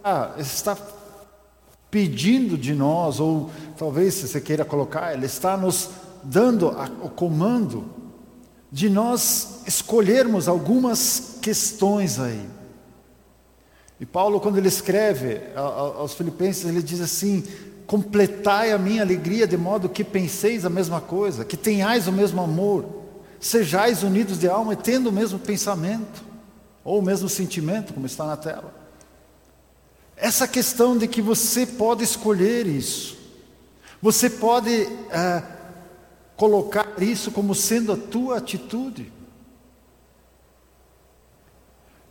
ah, 0.03 0.33
está 0.37 0.77
pedindo 1.89 2.57
de 2.57 2.75
nós, 2.75 3.17
ou 3.17 3.49
talvez 3.77 4.15
se 4.15 4.27
você 4.27 4.41
queira 4.41 4.65
colocar, 4.65 5.13
Ele 5.13 5.25
está 5.25 5.55
nos 5.55 5.89
dando 6.21 6.67
o 7.01 7.09
comando 7.09 7.85
de 8.69 8.89
nós 8.89 9.61
escolhermos 9.65 10.49
algumas 10.49 11.37
questões 11.41 12.19
aí. 12.19 12.45
E 14.01 14.05
Paulo, 14.05 14.41
quando 14.41 14.57
ele 14.57 14.67
escreve 14.67 15.43
aos 15.55 16.13
Filipenses, 16.13 16.65
ele 16.65 16.83
diz 16.83 16.99
assim: 16.99 17.41
completai 17.87 18.73
a 18.73 18.77
minha 18.77 19.01
alegria 19.01 19.47
de 19.47 19.55
modo 19.55 19.87
que 19.87 20.03
penseis 20.03 20.65
a 20.65 20.69
mesma 20.69 20.99
coisa, 20.99 21.45
que 21.45 21.55
tenhais 21.55 22.05
o 22.05 22.11
mesmo 22.11 22.41
amor, 22.41 23.02
sejais 23.43 24.03
unidos 24.03 24.39
de 24.39 24.47
alma 24.47 24.71
e 24.73 24.77
tendo 24.77 25.09
o 25.09 25.11
mesmo 25.11 25.37
pensamento, 25.37 26.23
ou 26.83 26.99
o 26.99 27.01
mesmo 27.01 27.27
sentimento, 27.27 27.93
como 27.93 28.05
está 28.05 28.25
na 28.25 28.37
tela. 28.37 28.73
Essa 30.15 30.47
questão 30.47 30.97
de 30.97 31.07
que 31.07 31.21
você 31.21 31.65
pode 31.65 32.03
escolher 32.03 32.65
isso, 32.65 33.17
você 34.01 34.29
pode 34.29 34.71
é, 34.71 35.43
colocar 36.37 37.01
isso 37.01 37.31
como 37.31 37.53
sendo 37.53 37.91
a 37.91 37.97
tua 37.97 38.37
atitude. 38.37 39.11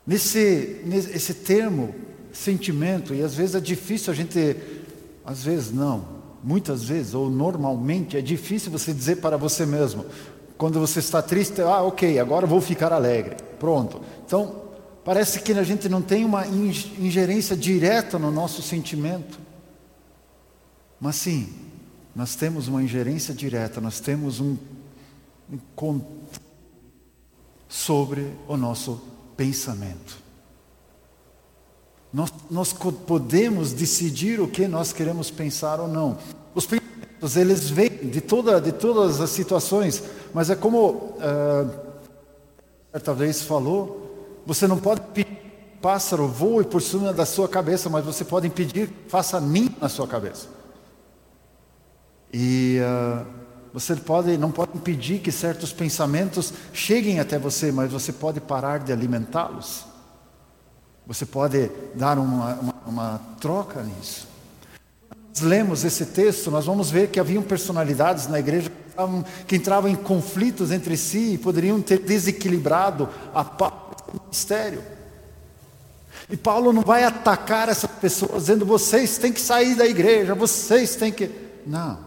Nesse, 0.07 0.83
nesse 0.85 1.11
esse 1.13 1.35
termo, 1.35 1.95
sentimento, 2.33 3.15
e 3.15 3.23
às 3.23 3.35
vezes 3.35 3.55
é 3.55 3.61
difícil 3.61 4.13
a 4.13 4.17
gente, 4.17 4.57
às 5.25 5.45
vezes 5.45 5.73
não, 5.73 6.23
muitas 6.43 6.85
vezes, 6.85 7.15
ou 7.15 7.31
normalmente, 7.31 8.17
é 8.17 8.21
difícil 8.21 8.71
você 8.71 8.93
dizer 8.93 9.17
para 9.17 9.37
você 9.37 9.65
mesmo, 9.65 10.05
quando 10.63 10.79
você 10.79 11.01
está 11.01 11.21
triste, 11.21 11.61
ah, 11.61 11.83
ok, 11.83 12.21
agora 12.21 12.47
vou 12.47 12.61
ficar 12.61 12.93
alegre, 12.93 13.35
pronto. 13.59 14.01
Então, 14.25 14.63
Parece 15.05 15.41
que 15.41 15.53
a 15.53 15.65
gente 15.65 15.89
não 15.89 16.01
tem 16.01 16.25
uma 16.25 16.47
ingerência 16.47 17.57
direta 17.57 18.19
no 18.19 18.31
nosso 18.31 18.63
sentimento. 18.63 19.41
Mas 21.01 21.17
sim, 21.17 21.53
nós 22.15 22.37
temos 22.37 22.69
uma 22.69 22.83
ingerência 22.83 23.35
direta, 23.35 23.81
nós 23.81 23.99
temos 23.99 24.39
um, 24.39 24.57
controle 25.75 26.23
sobre 27.69 28.33
o 28.47 28.57
nosso 28.57 29.03
pensamento. 29.37 30.23
Nós, 32.13 32.33
nós 32.49 32.73
podemos 32.73 33.73
decidir 33.73 34.39
o 34.39 34.47
que 34.47 34.69
nós 34.69 34.93
queremos 34.93 35.31
pensar 35.31 35.81
ou 35.81 35.89
não. 35.89 36.19
Os 36.55 36.67
eles 37.37 37.71
vêm 37.71 37.89
de, 37.89 38.21
toda, 38.21 38.61
de 38.61 38.73
todas 38.73 39.21
as 39.21 39.31
situações, 39.31 40.03
mas 40.35 40.51
é 40.51 40.57
como 40.57 40.89
uh, 40.89 41.71
certa 42.91 43.15
vez 43.15 43.43
falou, 43.43 44.43
você 44.45 44.67
não 44.67 44.77
pode 44.77 45.01
pedir 45.15 45.41
pássaro 45.81 46.27
voe 46.27 46.65
por 46.65 46.83
cima 46.83 47.13
da 47.13 47.25
sua 47.25 47.49
cabeça, 47.49 47.89
mas 47.89 48.05
você 48.05 48.25
pode 48.25 48.47
impedir 48.47 48.91
faça 49.09 49.41
ninho 49.41 49.75
na 49.81 49.89
sua 49.89 50.07
cabeça. 50.07 50.49
E 52.33 52.79
uh, 52.81 53.25
você 53.73 53.95
pode, 53.95 54.37
não 54.37 54.51
pode 54.51 54.77
impedir 54.77 55.21
que 55.21 55.31
certos 55.31 55.73
pensamentos 55.73 56.53
cheguem 56.73 57.21
até 57.21 57.39
você, 57.39 57.71
mas 57.71 57.91
você 57.91 58.13
pode 58.13 58.41
parar 58.41 58.79
de 58.79 58.93
alimentá-los. 58.93 59.85
Você 61.07 61.25
pode 61.25 61.71
dar 61.95 62.19
uma, 62.19 62.55
uma, 62.55 62.75
uma 62.87 63.21
troca 63.41 63.83
nisso. 63.83 64.32
Nós 65.33 65.41
lemos 65.41 65.83
esse 65.83 66.05
texto, 66.07 66.51
nós 66.51 66.67
vamos 66.67 66.91
ver 66.91 67.09
que 67.09 67.19
haviam 67.19 67.43
personalidades 67.43 68.27
na 68.27 68.39
igreja 68.39 68.69
que 68.69 68.91
entravam, 68.91 69.25
que 69.47 69.57
entravam 69.57 69.91
em 69.91 69.97
conflitos 69.97 70.71
entre 70.71 70.95
si 70.95 71.33
e 71.33 71.39
poderiam 71.39 71.81
ter 71.81 72.01
desequilibrado 72.01 73.09
a 73.35 73.43
paz 73.43 73.73
mistério. 74.29 74.83
E 76.29 76.37
Paulo 76.37 76.71
não 76.71 76.83
vai 76.83 77.05
atacar 77.05 77.71
essas 77.71 77.91
pessoas 77.91 78.43
dizendo 78.43 78.67
vocês 78.67 79.17
têm 79.17 79.33
que 79.33 79.41
sair 79.41 79.75
da 79.75 79.87
igreja, 79.87 80.35
vocês 80.35 80.97
têm 80.97 81.11
que. 81.11 81.31
Não. 81.67 81.99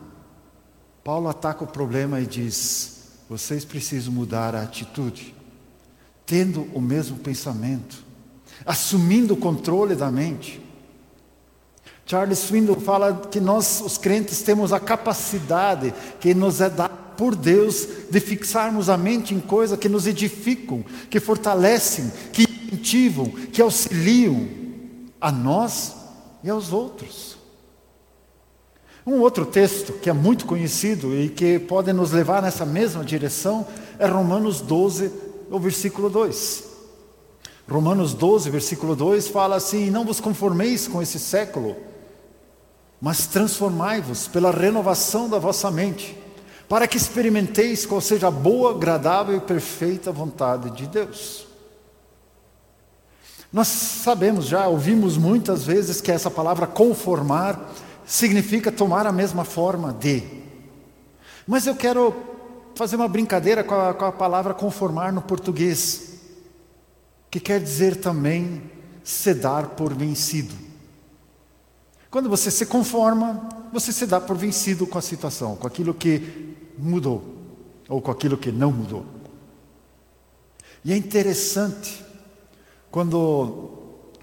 Paulo 1.04 1.28
ataca 1.28 1.64
o 1.64 1.68
problema 1.68 2.20
e 2.20 2.28
diz: 2.28 3.10
vocês 3.28 3.66
precisam 3.66 4.14
mudar 4.14 4.54
a 4.54 4.62
atitude, 4.62 5.36
tendo 6.28 6.62
o 6.76 6.82
mesmo 6.82 7.18
pensamento, 7.18 8.04
assumindo 8.66 9.34
o 9.34 9.38
controle 9.38 9.96
da 9.96 10.12
mente. 10.12 10.62
Charles 12.06 12.40
Swindoll 12.40 12.80
fala 12.80 13.28
que 13.32 13.40
nós, 13.40 13.82
os 13.82 13.98
crentes, 13.98 14.44
temos 14.44 14.72
a 14.72 14.80
capacidade 14.80 15.94
que 16.20 16.34
nos 16.36 16.62
é 16.62 16.70
dada 16.70 16.94
por 17.18 17.36
Deus 17.36 17.88
de 18.12 18.20
fixarmos 18.20 18.90
a 18.90 18.98
mente 18.98 19.34
em 19.34 19.40
coisas 19.40 19.80
que 19.80 19.90
nos 19.90 20.06
edificam, 20.06 20.84
que 21.10 21.20
fortalecem, 21.20 22.12
que 22.32 22.44
incentivam, 22.44 23.30
que 23.52 23.62
auxiliam 23.62 24.48
a 25.20 25.32
nós 25.32 25.96
e 26.44 26.50
aos 26.50 26.72
outros. 26.72 27.38
Um 29.08 29.20
outro 29.20 29.46
texto 29.46 29.94
que 29.94 30.10
é 30.10 30.14
muito 30.14 30.46
conhecido 30.46 31.16
e 31.16 31.30
que 31.30 31.58
pode 31.60 31.94
nos 31.94 32.12
levar 32.12 32.42
nessa 32.42 32.66
mesma 32.66 33.04
direção 33.04 33.66
é 33.98 34.06
Romanos 34.06 34.62
12, 34.62 35.12
o 35.50 35.60
versículo 35.60 36.10
2. 36.10 36.64
Romanos 37.68 38.14
12, 38.14 38.50
versículo 38.50 38.96
2 38.96 39.28
fala 39.28 39.56
assim: 39.56 39.90
Não 39.90 40.06
vos 40.06 40.20
conformeis 40.20 40.88
com 40.88 41.02
esse 41.02 41.20
século, 41.20 41.76
mas 43.06 43.28
transformai-vos 43.28 44.28
pela 44.28 44.50
renovação 44.50 45.30
da 45.30 45.38
vossa 45.38 45.70
mente, 45.70 46.18
para 46.68 46.88
que 46.88 46.98
experimenteis 46.98 47.86
qual 47.86 48.02
seja 48.02 48.30
a 48.30 48.32
boa, 48.32 48.72
agradável 48.72 49.38
e 49.38 49.40
perfeita 49.40 50.12
vontade 50.12 50.72
de 50.72 50.88
Deus. 50.88 51.46
Nós 53.54 53.68
sabemos 53.68 54.48
já, 54.48 54.68
ouvimos 54.68 55.18
muitas 55.18 55.64
vezes 55.64 56.02
que 56.02 56.12
essa 56.12 56.32
palavra 56.32 56.66
conformar 56.66 57.72
significa 58.08 58.72
tomar 58.72 59.06
a 59.06 59.12
mesma 59.12 59.46
forma 59.46 59.94
de. 59.94 60.24
Mas 61.46 61.68
eu 61.68 61.76
quero 61.76 62.12
fazer 62.74 62.96
uma 62.96 63.08
brincadeira 63.08 63.64
com 63.64 63.76
a, 63.76 63.94
com 63.94 64.06
a 64.06 64.12
palavra 64.12 64.52
conformar 64.52 65.14
no 65.14 65.22
português, 65.22 66.22
que 67.30 67.40
quer 67.40 67.60
dizer 67.60 67.98
também 67.98 68.64
se 69.04 69.32
dar 69.36 69.68
por 69.68 69.94
vencido. 69.94 70.66
Quando 72.16 72.30
você 72.30 72.50
se 72.50 72.66
conforma, 72.66 73.50
você 73.74 73.92
se 73.92 74.06
dá 74.06 74.22
por 74.22 74.38
vencido 74.38 74.88
com 74.88 74.98
a 74.98 75.02
situação, 75.02 75.58
com 75.58 75.68
aquilo 75.68 75.94
que 75.94 76.56
mudou, 76.78 77.22
ou 77.90 78.02
com 78.02 78.10
aquilo 78.10 78.38
que 78.38 78.54
não 78.54 78.72
mudou. 78.72 79.06
E 80.86 80.94
é 80.94 80.96
interessante, 80.96 82.06
quando, 82.90 83.68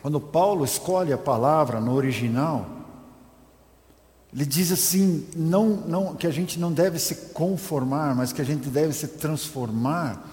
quando 0.00 0.18
Paulo 0.18 0.64
escolhe 0.64 1.12
a 1.12 1.18
palavra 1.18 1.82
no 1.82 1.92
original, 1.92 2.66
ele 4.32 4.46
diz 4.46 4.72
assim, 4.72 5.28
não, 5.36 5.68
não, 5.86 6.14
que 6.14 6.26
a 6.26 6.30
gente 6.30 6.58
não 6.58 6.72
deve 6.72 6.98
se 6.98 7.14
conformar, 7.34 8.14
mas 8.14 8.32
que 8.32 8.40
a 8.40 8.44
gente 8.46 8.70
deve 8.70 8.94
se 8.94 9.06
transformar. 9.06 10.30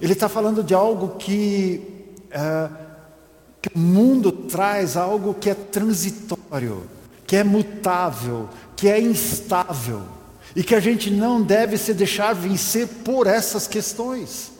Ele 0.00 0.14
está 0.14 0.30
falando 0.30 0.64
de 0.64 0.72
algo 0.72 1.16
que, 1.16 2.06
é, 2.30 2.70
que 3.60 3.68
o 3.76 3.78
mundo 3.78 4.32
traz, 4.32 4.96
algo 4.96 5.34
que 5.34 5.50
é 5.50 5.54
transitório, 5.54 6.88
que 7.32 7.36
é 7.38 7.42
mutável, 7.42 8.46
que 8.76 8.86
é 8.86 9.00
instável, 9.00 10.02
e 10.54 10.62
que 10.62 10.74
a 10.74 10.80
gente 10.80 11.10
não 11.10 11.40
deve 11.40 11.78
se 11.78 11.94
deixar 11.94 12.34
vencer 12.34 12.86
por 12.86 13.26
essas 13.26 13.66
questões. 13.66 14.52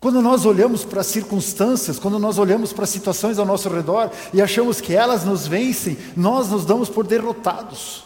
Quando 0.00 0.22
nós 0.22 0.46
olhamos 0.46 0.86
para 0.86 1.02
as 1.02 1.08
circunstâncias, 1.08 1.98
quando 1.98 2.18
nós 2.18 2.38
olhamos 2.38 2.72
para 2.72 2.84
as 2.84 2.88
situações 2.88 3.38
ao 3.38 3.44
nosso 3.44 3.68
redor 3.68 4.10
e 4.32 4.40
achamos 4.40 4.80
que 4.80 4.94
elas 4.94 5.22
nos 5.22 5.46
vencem, 5.46 5.98
nós 6.16 6.48
nos 6.48 6.64
damos 6.64 6.88
por 6.88 7.06
derrotados. 7.06 8.04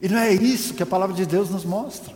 E 0.00 0.08
não 0.08 0.16
é 0.16 0.32
isso 0.32 0.72
que 0.72 0.82
a 0.82 0.86
palavra 0.86 1.14
de 1.14 1.26
Deus 1.26 1.50
nos 1.50 1.66
mostra. 1.66 2.14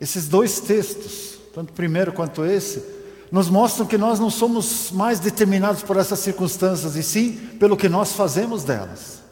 Esses 0.00 0.28
dois 0.28 0.60
textos, 0.60 1.38
tanto 1.52 1.68
o 1.68 1.74
primeiro 1.74 2.10
quanto 2.10 2.42
esse, 2.42 3.01
nos 3.32 3.48
mostram 3.48 3.86
que 3.86 3.96
nós 3.96 4.20
não 4.20 4.28
somos 4.28 4.92
mais 4.92 5.18
determinados 5.18 5.82
por 5.82 5.96
essas 5.96 6.18
circunstâncias, 6.18 6.96
e 6.96 7.02
sim 7.02 7.32
pelo 7.58 7.78
que 7.78 7.88
nós 7.88 8.12
fazemos 8.12 8.62
delas. 8.62 9.22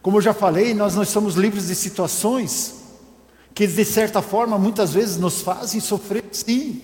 Como 0.00 0.18
eu 0.18 0.22
já 0.22 0.32
falei, 0.32 0.72
nós 0.72 0.94
não 0.94 1.04
somos 1.04 1.34
livres 1.34 1.66
de 1.66 1.74
situações 1.74 2.76
que 3.52 3.66
de 3.66 3.84
certa 3.84 4.22
forma 4.22 4.56
muitas 4.56 4.92
vezes 4.92 5.16
nos 5.16 5.42
fazem 5.42 5.80
sofrer, 5.80 6.24
sim. 6.30 6.80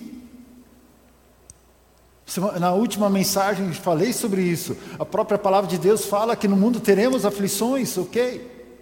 Na 2.59 2.73
última 2.73 3.09
mensagem 3.09 3.71
falei 3.71 4.11
sobre 4.11 4.41
isso. 4.41 4.75
A 4.99 5.05
própria 5.05 5.37
palavra 5.37 5.69
de 5.69 5.77
Deus 5.77 6.03
fala 6.03 6.35
que 6.35 6.49
no 6.49 6.57
mundo 6.57 6.81
teremos 6.81 7.25
aflições, 7.25 7.97
ok? 7.97 8.75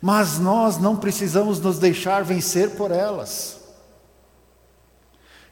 Mas 0.00 0.38
nós 0.38 0.78
não 0.78 0.96
precisamos 0.96 1.58
nos 1.58 1.80
deixar 1.80 2.22
vencer 2.22 2.70
por 2.70 2.92
elas. 2.92 3.61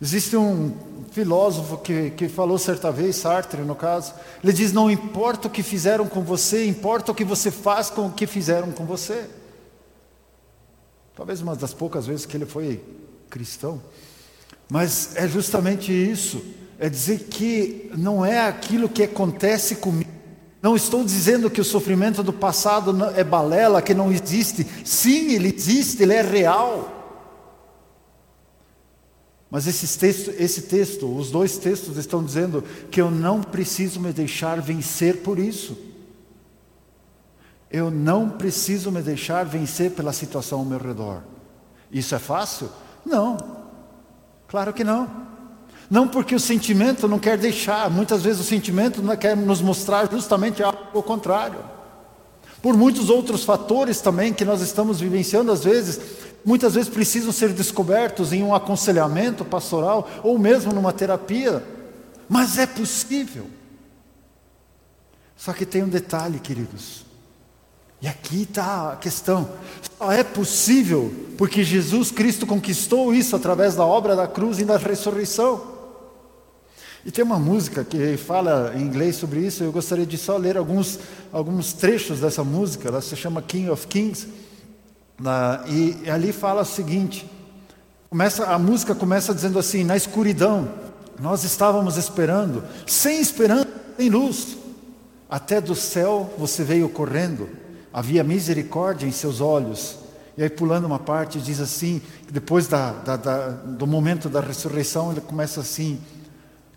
Existe 0.02 0.36
um 0.36 0.72
filósofo 1.10 1.76
que, 1.76 2.10
que 2.10 2.28
falou 2.28 2.56
certa 2.56 2.90
vez, 2.90 3.16
Sartre 3.16 3.62
no 3.62 3.74
caso, 3.74 4.14
ele 4.42 4.52
diz: 4.52 4.72
Não 4.72 4.90
importa 4.90 5.48
o 5.48 5.50
que 5.50 5.62
fizeram 5.62 6.06
com 6.06 6.22
você, 6.22 6.66
importa 6.66 7.12
o 7.12 7.14
que 7.14 7.24
você 7.24 7.50
faz 7.50 7.90
com 7.90 8.06
o 8.06 8.12
que 8.12 8.26
fizeram 8.26 8.72
com 8.72 8.86
você. 8.86 9.28
Talvez 11.14 11.42
uma 11.42 11.54
das 11.54 11.74
poucas 11.74 12.06
vezes 12.06 12.24
que 12.24 12.36
ele 12.36 12.46
foi 12.46 12.82
cristão. 13.28 13.82
Mas 14.70 15.16
é 15.16 15.28
justamente 15.28 15.92
isso. 15.92 16.42
É 16.78 16.88
dizer 16.88 17.24
que 17.24 17.90
não 17.94 18.24
é 18.24 18.46
aquilo 18.46 18.88
que 18.88 19.02
acontece 19.02 19.76
comigo. 19.76 20.08
Não 20.62 20.76
estou 20.76 21.04
dizendo 21.04 21.50
que 21.50 21.60
o 21.60 21.64
sofrimento 21.64 22.22
do 22.22 22.32
passado 22.32 22.94
é 23.16 23.24
balela, 23.24 23.82
que 23.82 23.92
não 23.92 24.10
existe. 24.10 24.66
Sim, 24.84 25.34
ele 25.34 25.54
existe, 25.54 26.02
ele 26.02 26.14
é 26.14 26.22
real. 26.22 26.99
Mas 29.50 29.66
esse 29.66 29.98
texto, 29.98 30.32
esse 30.38 30.62
texto, 30.62 31.12
os 31.12 31.30
dois 31.30 31.58
textos 31.58 31.96
estão 31.96 32.22
dizendo 32.22 32.62
que 32.90 33.00
eu 33.00 33.10
não 33.10 33.42
preciso 33.42 33.98
me 33.98 34.12
deixar 34.12 34.60
vencer 34.60 35.22
por 35.22 35.38
isso. 35.38 35.76
Eu 37.70 37.90
não 37.90 38.30
preciso 38.30 38.92
me 38.92 39.02
deixar 39.02 39.44
vencer 39.44 39.90
pela 39.90 40.12
situação 40.12 40.60
ao 40.60 40.64
meu 40.64 40.78
redor. 40.78 41.22
Isso 41.90 42.14
é 42.14 42.18
fácil? 42.18 42.68
Não. 43.04 43.36
Claro 44.46 44.72
que 44.72 44.84
não. 44.84 45.08
Não 45.90 46.06
porque 46.06 46.34
o 46.36 46.40
sentimento 46.40 47.08
não 47.08 47.18
quer 47.18 47.36
deixar, 47.36 47.90
muitas 47.90 48.22
vezes 48.22 48.40
o 48.40 48.44
sentimento 48.44 49.02
não 49.02 49.16
quer 49.16 49.36
nos 49.36 49.60
mostrar 49.60 50.08
justamente 50.08 50.62
algo 50.62 51.02
contrário. 51.02 51.58
Por 52.62 52.76
muitos 52.76 53.10
outros 53.10 53.42
fatores 53.42 54.00
também 54.00 54.32
que 54.32 54.44
nós 54.44 54.60
estamos 54.60 55.00
vivenciando, 55.00 55.50
às 55.50 55.64
vezes, 55.64 56.00
muitas 56.44 56.74
vezes 56.74 56.88
precisam 56.88 57.32
ser 57.32 57.50
descobertos 57.52 58.32
em 58.32 58.42
um 58.42 58.54
aconselhamento 58.54 59.44
pastoral 59.44 60.08
ou 60.22 60.38
mesmo 60.38 60.72
numa 60.72 60.92
terapia. 60.92 61.62
Mas 62.28 62.58
é 62.58 62.66
possível. 62.66 63.46
Só 65.36 65.52
que 65.52 65.66
tem 65.66 65.82
um 65.82 65.88
detalhe, 65.88 66.38
queridos. 66.38 67.04
E 68.02 68.08
aqui 68.08 68.42
está 68.42 68.92
a 68.92 68.96
questão. 68.96 69.50
Só 69.98 70.10
é 70.10 70.24
possível 70.24 71.12
porque 71.36 71.62
Jesus 71.62 72.10
Cristo 72.10 72.46
conquistou 72.46 73.12
isso 73.12 73.36
através 73.36 73.74
da 73.74 73.84
obra 73.84 74.16
da 74.16 74.26
cruz 74.26 74.58
e 74.58 74.64
da 74.64 74.76
ressurreição. 74.76 75.78
E 77.04 77.10
tem 77.10 77.24
uma 77.24 77.38
música 77.38 77.82
que 77.82 78.16
fala 78.16 78.74
em 78.76 78.82
inglês 78.82 79.16
sobre 79.16 79.40
isso, 79.40 79.64
eu 79.64 79.72
gostaria 79.72 80.04
de 80.04 80.18
só 80.18 80.36
ler 80.36 80.58
alguns, 80.58 80.98
alguns 81.32 81.72
trechos 81.72 82.20
dessa 82.20 82.44
música, 82.44 82.88
ela 82.88 83.00
se 83.00 83.16
chama 83.16 83.40
King 83.40 83.70
of 83.70 83.86
Kings, 83.86 84.28
e 85.68 86.08
ali 86.08 86.32
fala 86.32 86.62
o 86.62 86.66
seguinte: 86.66 87.28
começa, 88.08 88.46
a 88.46 88.58
música 88.58 88.94
começa 88.94 89.34
dizendo 89.34 89.58
assim: 89.58 89.84
na 89.84 89.96
escuridão, 89.96 90.68
nós 91.18 91.44
estávamos 91.44 91.96
esperando, 91.96 92.64
sem 92.86 93.20
esperança, 93.20 93.68
sem 93.96 94.08
luz, 94.08 94.56
até 95.28 95.60
do 95.60 95.74
céu 95.74 96.32
você 96.38 96.64
veio 96.64 96.88
correndo 96.88 97.60
havia 97.92 98.22
misericórdia 98.22 99.06
em 99.06 99.12
seus 99.12 99.40
olhos. 99.40 99.98
E 100.36 100.42
aí, 100.42 100.48
pulando 100.50 100.86
uma 100.86 100.98
parte, 100.98 101.38
diz 101.38 101.60
assim: 101.60 102.00
depois 102.30 102.66
da, 102.66 102.92
da, 102.92 103.16
da, 103.16 103.48
do 103.48 103.86
momento 103.86 104.28
da 104.28 104.40
ressurreição, 104.40 105.12
ele 105.12 105.20
começa 105.20 105.60
assim: 105.60 106.00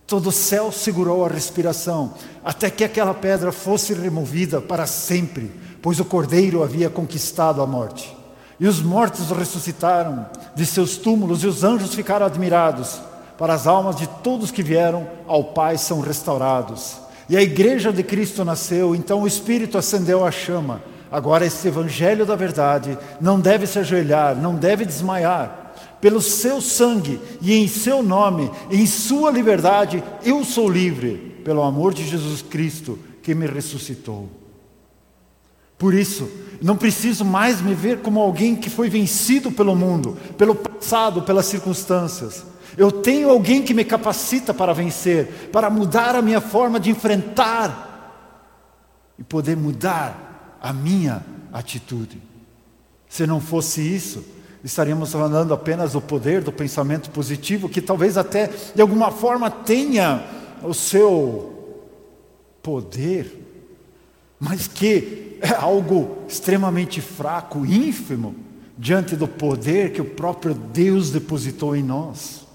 todo 0.07 0.27
o 0.27 0.31
céu 0.31 0.71
segurou 0.71 1.25
a 1.25 1.29
respiração, 1.29 2.13
até 2.43 2.69
que 2.69 2.83
aquela 2.83 3.13
pedra 3.13 3.51
fosse 3.51 3.93
removida 3.93 4.59
para 4.59 4.85
sempre, 4.85 5.51
pois 5.81 5.99
o 5.99 6.05
cordeiro 6.05 6.63
havia 6.63 6.89
conquistado 6.89 7.61
a 7.61 7.67
morte. 7.67 8.15
E 8.63 8.67
os 8.67 8.81
mortos 8.81 9.29
ressuscitaram 9.29 10.25
de 10.55 10.65
seus 10.65 10.95
túmulos, 10.95 11.43
e 11.43 11.47
os 11.47 11.65
anjos 11.65 11.93
ficaram 11.93 12.25
admirados. 12.25 13.01
Para 13.37 13.55
as 13.55 13.67
almas 13.67 13.97
de 13.97 14.07
todos 14.23 14.51
que 14.51 14.63
vieram 14.63 15.05
ao 15.27 15.43
Pai 15.43 15.77
são 15.77 15.99
restaurados. 15.99 16.95
E 17.27 17.35
a 17.35 17.41
igreja 17.41 17.91
de 17.91 18.01
Cristo 18.01 18.45
nasceu, 18.45 18.95
então 18.95 19.21
o 19.21 19.27
Espírito 19.27 19.77
acendeu 19.77 20.25
a 20.25 20.31
chama 20.31 20.81
Agora, 21.11 21.45
esse 21.45 21.67
evangelho 21.67 22.25
da 22.25 22.37
verdade 22.37 22.97
não 23.19 23.37
deve 23.37 23.67
se 23.67 23.79
ajoelhar, 23.79 24.33
não 24.33 24.55
deve 24.55 24.85
desmaiar. 24.85 25.73
Pelo 25.99 26.21
seu 26.21 26.61
sangue 26.61 27.19
e 27.41 27.53
em 27.53 27.67
seu 27.67 28.01
nome, 28.01 28.49
em 28.71 28.85
sua 28.85 29.29
liberdade, 29.29 30.01
eu 30.23 30.45
sou 30.45 30.69
livre, 30.69 31.41
pelo 31.43 31.63
amor 31.63 31.93
de 31.93 32.07
Jesus 32.07 32.41
Cristo 32.41 32.97
que 33.21 33.35
me 33.35 33.45
ressuscitou. 33.45 34.29
Por 35.83 35.93
isso, 35.93 36.31
não 36.61 36.77
preciso 36.77 37.25
mais 37.25 37.59
me 37.59 37.75
ver 37.75 37.99
como 37.99 38.21
alguém 38.21 38.55
que 38.55 38.69
foi 38.69 38.87
vencido 38.87 39.51
pelo 39.51 39.75
mundo, 39.75 40.17
pelo 40.37 40.55
passado, 40.55 41.23
pelas 41.23 41.45
circunstâncias. 41.45 42.45
Eu 42.77 42.89
tenho 42.89 43.29
alguém 43.29 43.61
que 43.61 43.73
me 43.73 43.83
capacita 43.83 44.53
para 44.53 44.71
vencer, 44.71 45.49
para 45.51 45.69
mudar 45.69 46.15
a 46.15 46.21
minha 46.21 46.39
forma 46.39 46.79
de 46.79 46.89
enfrentar 46.89 48.39
e 49.19 49.23
poder 49.25 49.57
mudar 49.57 50.57
a 50.61 50.71
minha 50.71 51.21
atitude. 51.51 52.21
Se 53.09 53.27
não 53.27 53.41
fosse 53.41 53.81
isso, 53.81 54.23
estaríamos 54.63 55.11
falando 55.11 55.53
apenas 55.53 55.91
do 55.91 55.99
poder 55.99 56.41
do 56.41 56.53
pensamento 56.53 57.09
positivo, 57.09 57.67
que 57.67 57.81
talvez 57.81 58.17
até 58.17 58.49
de 58.73 58.81
alguma 58.81 59.11
forma 59.11 59.51
tenha 59.51 60.23
o 60.63 60.73
seu 60.73 61.83
poder, 62.61 63.37
mas 64.39 64.65
que 64.65 65.32
é 65.43 65.53
algo 65.53 66.19
extremamente 66.25 67.01
fraco, 67.01 67.65
ínfimo, 67.65 68.33
diante 68.77 69.13
do 69.13 69.27
poder 69.27 69.91
que 69.91 70.01
o 70.01 70.05
próprio 70.05 70.53
Deus 70.53 71.11
depositou 71.11 71.75
em 71.75 71.83
nós. 71.83 72.47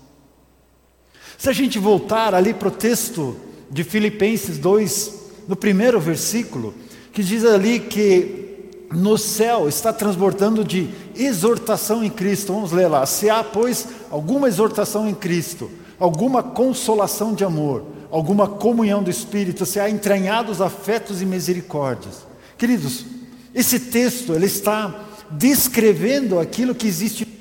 Se 1.36 1.50
a 1.50 1.52
gente 1.52 1.78
voltar 1.78 2.34
ali 2.34 2.54
para 2.54 2.68
o 2.68 2.72
texto 2.72 3.36
de 3.70 3.84
Filipenses 3.84 4.56
2, 4.56 5.18
no 5.46 5.54
primeiro 5.54 6.00
versículo, 6.00 6.74
que 7.12 7.22
diz 7.22 7.44
ali 7.44 7.78
que 7.78 8.46
no 8.90 9.18
céu 9.18 9.68
está 9.68 9.92
transbordando 9.92 10.64
de 10.64 10.88
exortação 11.14 12.02
em 12.02 12.08
Cristo. 12.08 12.54
Vamos 12.54 12.72
ler 12.72 12.88
lá. 12.88 13.04
Se 13.04 13.28
há, 13.28 13.44
pois, 13.44 13.86
alguma 14.10 14.48
exortação 14.48 15.06
em 15.06 15.14
Cristo, 15.14 15.70
alguma 16.00 16.42
consolação 16.42 17.34
de 17.34 17.44
amor, 17.44 17.84
alguma 18.10 18.48
comunhão 18.48 19.02
do 19.02 19.10
Espírito, 19.10 19.66
se 19.66 19.78
há 19.78 19.90
entranhados 19.90 20.62
afetos 20.62 21.20
e 21.20 21.26
misericórdias. 21.26 22.27
Queridos, 22.58 23.06
esse 23.54 23.78
texto 23.78 24.34
ele 24.34 24.46
está 24.46 25.06
descrevendo 25.30 26.38
aquilo 26.38 26.74
que 26.74 26.86
existe 26.86 27.38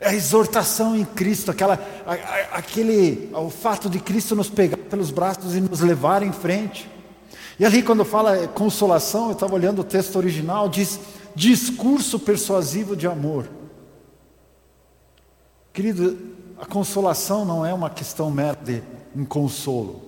é 0.00 0.08
a 0.08 0.14
exortação 0.14 0.96
em 0.96 1.04
Cristo, 1.04 1.50
aquela, 1.50 1.78
aquele, 2.52 3.28
o 3.34 3.50
fato 3.50 3.90
de 3.90 4.00
Cristo 4.00 4.34
nos 4.34 4.48
pegar 4.48 4.78
pelos 4.78 5.10
braços 5.10 5.54
e 5.54 5.60
nos 5.60 5.80
levar 5.80 6.22
em 6.22 6.32
frente. 6.32 6.90
E 7.58 7.66
ali, 7.66 7.82
quando 7.82 8.02
fala 8.02 8.48
consolação, 8.48 9.26
eu 9.26 9.32
estava 9.32 9.54
olhando 9.54 9.80
o 9.80 9.84
texto 9.84 10.16
original, 10.16 10.70
diz 10.70 10.98
discurso 11.34 12.18
persuasivo 12.18 12.96
de 12.96 13.06
amor. 13.06 13.46
Querido, 15.70 16.16
a 16.58 16.64
consolação 16.64 17.44
não 17.44 17.64
é 17.64 17.74
uma 17.74 17.90
questão 17.90 18.30
mera 18.30 18.58
de 18.64 18.82
um 19.14 19.26
consolo, 19.26 20.00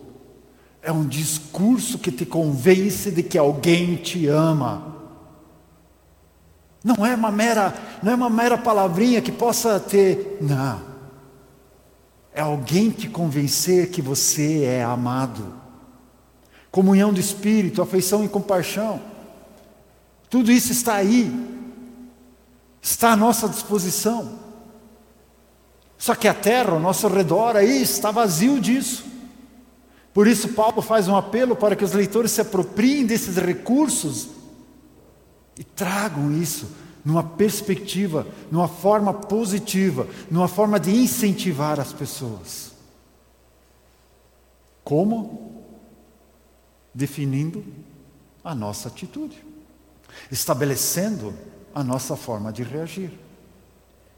é 0.83 0.91
um 0.91 1.07
discurso 1.07 1.99
que 1.99 2.11
te 2.11 2.27
convence 2.27 3.11
de 3.11 3.23
que 3.23 3.39
alguém 3.39 3.97
te 3.97 4.27
ama. 4.27 4.97
Não 6.83 7.07
é 7.07 7.15
uma 7.15 7.31
mera, 7.31 7.73
não 8.03 8.13
é 8.13 8.15
uma 8.15 8.29
mera 8.29 8.59
palavrinha 8.59 9.23
que 9.23 9.31
possa 9.31 9.79
ter, 9.79 10.39
não. 10.41 10.83
É 12.35 12.41
alguém 12.41 12.91
te 12.91 13.09
convencer 13.09 13.91
que 13.91 14.03
você 14.03 14.65
é 14.65 14.83
amado 14.83 15.63
comunhão 16.73 17.13
do 17.13 17.21
Espírito, 17.21 17.83
afeição 17.83 18.25
e 18.25 18.29
compaixão. 18.29 18.99
Tudo 20.31 20.51
isso 20.51 20.73
está 20.73 20.95
aí, 20.95 21.31
está 22.81 23.13
à 23.13 23.17
nossa 23.17 23.47
disposição. 23.47 24.41
Só 25.99 26.15
que 26.15 26.27
a 26.27 26.33
terra 26.33 26.73
ao 26.73 26.81
nosso 26.81 27.07
redor 27.07 27.55
aí 27.55 27.83
está 27.83 28.11
vazio 28.11 28.59
disso. 28.59 29.05
Por 30.13 30.27
isso, 30.27 30.51
Paulo 30.51 30.83
faz 30.83 31.09
um 31.09 31.17
apelo 31.17 31.57
para 31.57 31.75
que 31.75 31.85
os 31.85 31.93
leitores 31.93 32.33
se 32.33 32.41
apropriem 32.41 33.07
desses 33.07 33.37
recursos 33.37 34.29
e 35.59 35.65
tragam 35.65 36.33
isso 36.33 36.69
numa 37.05 37.25
perspectiva, 37.25 38.27
numa 38.51 38.69
forma 38.69 39.13
positiva, 39.15 40.07
numa 40.31 40.49
forma 40.49 40.79
de 40.79 40.91
incentivar 40.91 41.81
as 41.81 41.93
pessoas. 41.93 42.73
Como? 44.85 45.53
definindo 46.95 47.65
a 48.45 48.55
nossa 48.55 48.89
atitude, 48.89 49.43
estabelecendo 50.31 51.35
a 51.75 51.83
nossa 51.83 52.17
forma 52.17 52.53
de 52.53 52.63
reagir. 52.63 53.13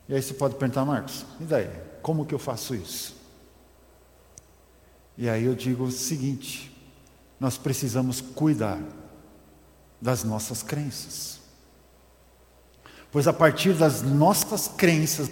E 0.08 0.14
aí 0.14 0.22
você 0.22 0.34
pode 0.34 0.56
perguntar, 0.56 0.84
Marcos, 0.84 1.24
e 1.40 1.44
daí? 1.44 1.70
Como 2.02 2.26
que 2.26 2.34
eu 2.34 2.38
faço 2.38 2.74
isso? 2.74 3.16
E 5.16 5.28
aí 5.28 5.44
eu 5.44 5.54
digo 5.54 5.84
o 5.84 5.92
seguinte: 5.92 6.74
nós 7.38 7.56
precisamos 7.56 8.20
cuidar 8.20 8.80
das 10.00 10.24
nossas 10.24 10.62
crenças. 10.62 11.40
Pois 13.10 13.28
a 13.28 13.32
partir 13.32 13.74
das 13.74 14.02
nossas 14.02 14.66
crenças, 14.66 15.30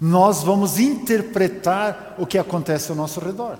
nós 0.00 0.42
vamos 0.42 0.78
interpretar 0.78 2.14
o 2.18 2.26
que 2.26 2.38
acontece 2.38 2.90
ao 2.90 2.96
nosso 2.96 3.20
redor. 3.20 3.58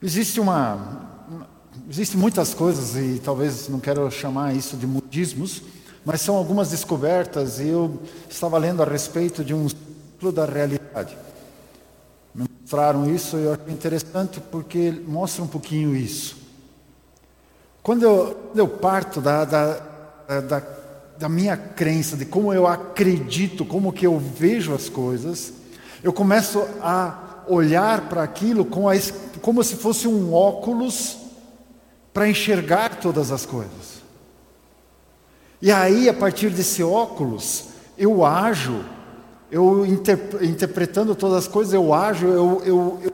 Existe 0.00 0.40
uma. 0.40 1.06
Existe 1.90 2.16
muitas 2.16 2.54
coisas, 2.54 2.96
e 2.96 3.20
talvez 3.20 3.68
não 3.68 3.80
quero 3.80 4.10
chamar 4.10 4.54
isso 4.54 4.76
de 4.76 4.86
modismos, 4.86 5.62
mas 6.04 6.20
são 6.20 6.36
algumas 6.36 6.70
descobertas, 6.70 7.60
e 7.60 7.68
eu 7.68 8.00
estava 8.28 8.58
lendo 8.58 8.82
a 8.82 8.86
respeito 8.86 9.44
de 9.44 9.54
um 9.54 9.68
ciclo 9.68 10.32
da 10.32 10.44
realidade. 10.44 11.16
Mostraram 12.68 13.08
isso 13.08 13.38
e 13.38 13.44
eu 13.44 13.54
achei 13.54 13.72
interessante 13.72 14.42
porque 14.42 14.90
mostra 15.06 15.42
um 15.42 15.46
pouquinho 15.46 15.96
isso. 15.96 16.36
Quando 17.82 18.02
eu, 18.02 18.34
quando 18.48 18.58
eu 18.58 18.68
parto 18.68 19.22
da, 19.22 19.46
da, 19.46 19.80
da, 20.46 20.62
da 21.16 21.28
minha 21.30 21.56
crença, 21.56 22.14
de 22.14 22.26
como 22.26 22.52
eu 22.52 22.66
acredito, 22.66 23.64
como 23.64 23.90
que 23.90 24.06
eu 24.06 24.18
vejo 24.18 24.74
as 24.74 24.90
coisas, 24.90 25.50
eu 26.02 26.12
começo 26.12 26.62
a 26.82 27.42
olhar 27.48 28.06
para 28.06 28.22
aquilo 28.22 28.66
com 28.66 28.86
a, 28.86 28.92
como 29.40 29.64
se 29.64 29.76
fosse 29.76 30.06
um 30.06 30.34
óculos 30.34 31.16
para 32.12 32.28
enxergar 32.28 32.96
todas 32.96 33.32
as 33.32 33.46
coisas. 33.46 34.02
E 35.62 35.72
aí, 35.72 36.06
a 36.06 36.12
partir 36.12 36.50
desse 36.50 36.82
óculos, 36.82 37.68
eu 37.96 38.26
ajo, 38.26 38.84
eu 39.50 39.86
inter, 39.86 40.18
interpretando 40.42 41.14
todas 41.14 41.38
as 41.38 41.48
coisas, 41.48 41.72
eu 41.72 41.94
ajo, 41.94 42.26
eu, 42.26 42.62
eu, 42.64 42.98
eu 43.02 43.12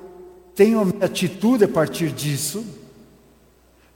tenho 0.55 0.81
a 0.81 0.85
minha 0.85 1.05
atitude 1.05 1.65
a 1.65 1.69
partir 1.69 2.11
disso. 2.11 2.65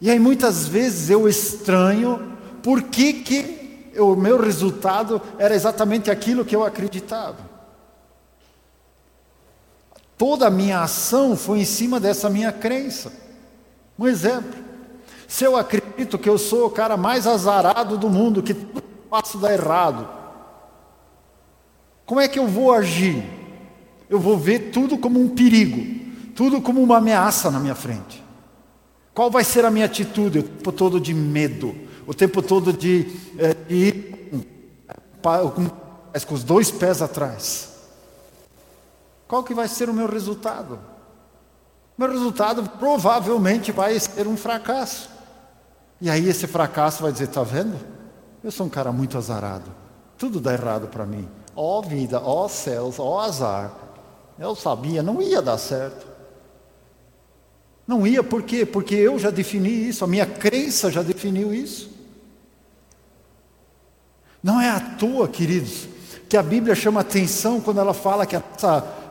E 0.01 0.11
aí 0.11 0.18
muitas 0.18 0.66
vezes 0.66 1.11
eu 1.11 1.29
estranho 1.29 2.37
por 2.62 2.83
que, 2.83 3.12
que 3.12 3.92
o 3.98 4.14
meu 4.14 4.40
resultado 4.40 5.20
era 5.38 5.55
exatamente 5.55 6.11
aquilo 6.11 6.44
que 6.44 6.55
eu 6.55 6.64
acreditava. 6.64 7.48
Toda 10.16 10.46
a 10.46 10.51
minha 10.51 10.83
ação 10.83 11.37
foi 11.37 11.61
em 11.61 11.64
cima 11.64 12.01
dessa 12.01 12.29
minha 12.29 12.53
crença. 12.53 13.12
Um 13.98 14.07
exemplo. 14.07 14.59
Se 15.27 15.44
eu 15.44 15.57
acredito 15.57 16.18
que 16.18 16.29
eu 16.29 16.38
sou 16.38 16.66
o 16.66 16.70
cara 16.70 16.96
mais 16.96 17.27
azarado 17.27 17.98
do 17.98 18.09
mundo, 18.09 18.42
que 18.42 18.55
tudo 18.55 18.83
que 18.83 19.09
faço 19.11 19.38
dá 19.38 19.53
errado, 19.53 20.17
como 22.08 22.22
é 22.22 22.26
que 22.26 22.38
eu 22.38 22.46
vou 22.48 22.72
agir? 22.72 23.22
Eu 24.08 24.18
vou 24.18 24.38
ver 24.38 24.70
tudo 24.70 24.96
como 24.96 25.20
um 25.20 25.28
perigo, 25.28 26.32
tudo 26.34 26.58
como 26.62 26.82
uma 26.82 26.96
ameaça 26.96 27.50
na 27.50 27.60
minha 27.60 27.74
frente. 27.74 28.24
Qual 29.12 29.30
vai 29.30 29.44
ser 29.44 29.66
a 29.66 29.70
minha 29.70 29.84
atitude? 29.84 30.38
O 30.38 30.42
tempo 30.42 30.72
todo 30.72 30.98
de 30.98 31.12
medo, 31.12 31.76
o 32.06 32.14
tempo 32.14 32.40
todo 32.40 32.72
de, 32.72 33.14
é, 33.36 33.52
de 33.52 33.74
ir 33.74 34.30
com, 35.22 35.68
com 36.26 36.34
os 36.34 36.42
dois 36.42 36.70
pés 36.70 37.02
atrás. 37.02 37.74
Qual 39.26 39.44
que 39.44 39.52
vai 39.52 39.68
ser 39.68 39.90
o 39.90 39.92
meu 39.92 40.08
resultado? 40.08 40.78
Meu 41.98 42.10
resultado 42.10 42.62
provavelmente 42.78 43.70
vai 43.70 44.00
ser 44.00 44.26
um 44.26 44.36
fracasso. 44.36 45.10
E 46.00 46.08
aí 46.08 46.26
esse 46.26 46.46
fracasso 46.46 47.02
vai 47.02 47.12
dizer, 47.12 47.24
está 47.24 47.42
vendo? 47.42 47.76
Eu 48.42 48.50
sou 48.50 48.64
um 48.64 48.70
cara 48.70 48.92
muito 48.92 49.18
azarado. 49.18 49.70
Tudo 50.16 50.40
dá 50.40 50.54
errado 50.54 50.88
para 50.88 51.04
mim. 51.04 51.28
Ó 51.60 51.82
vida, 51.82 52.22
ó 52.24 52.46
céus, 52.46 53.00
ó 53.00 53.18
azar. 53.18 53.72
Eu 54.38 54.54
sabia, 54.54 55.02
não 55.02 55.20
ia 55.20 55.42
dar 55.42 55.58
certo. 55.58 56.06
Não 57.84 58.06
ia 58.06 58.22
por 58.22 58.44
quê? 58.44 58.64
Porque 58.64 58.94
eu 58.94 59.18
já 59.18 59.28
defini 59.28 59.88
isso, 59.88 60.04
a 60.04 60.06
minha 60.06 60.24
crença 60.24 60.88
já 60.88 61.02
definiu 61.02 61.52
isso. 61.52 61.90
Não 64.40 64.60
é 64.60 64.70
à 64.70 64.78
toa, 64.78 65.26
queridos, 65.26 65.88
que 66.28 66.36
a 66.36 66.44
Bíblia 66.44 66.76
chama 66.76 67.00
atenção 67.00 67.60
quando 67.60 67.80
ela 67.80 67.92
fala 67.92 68.24
que 68.24 68.36
a 68.36 68.40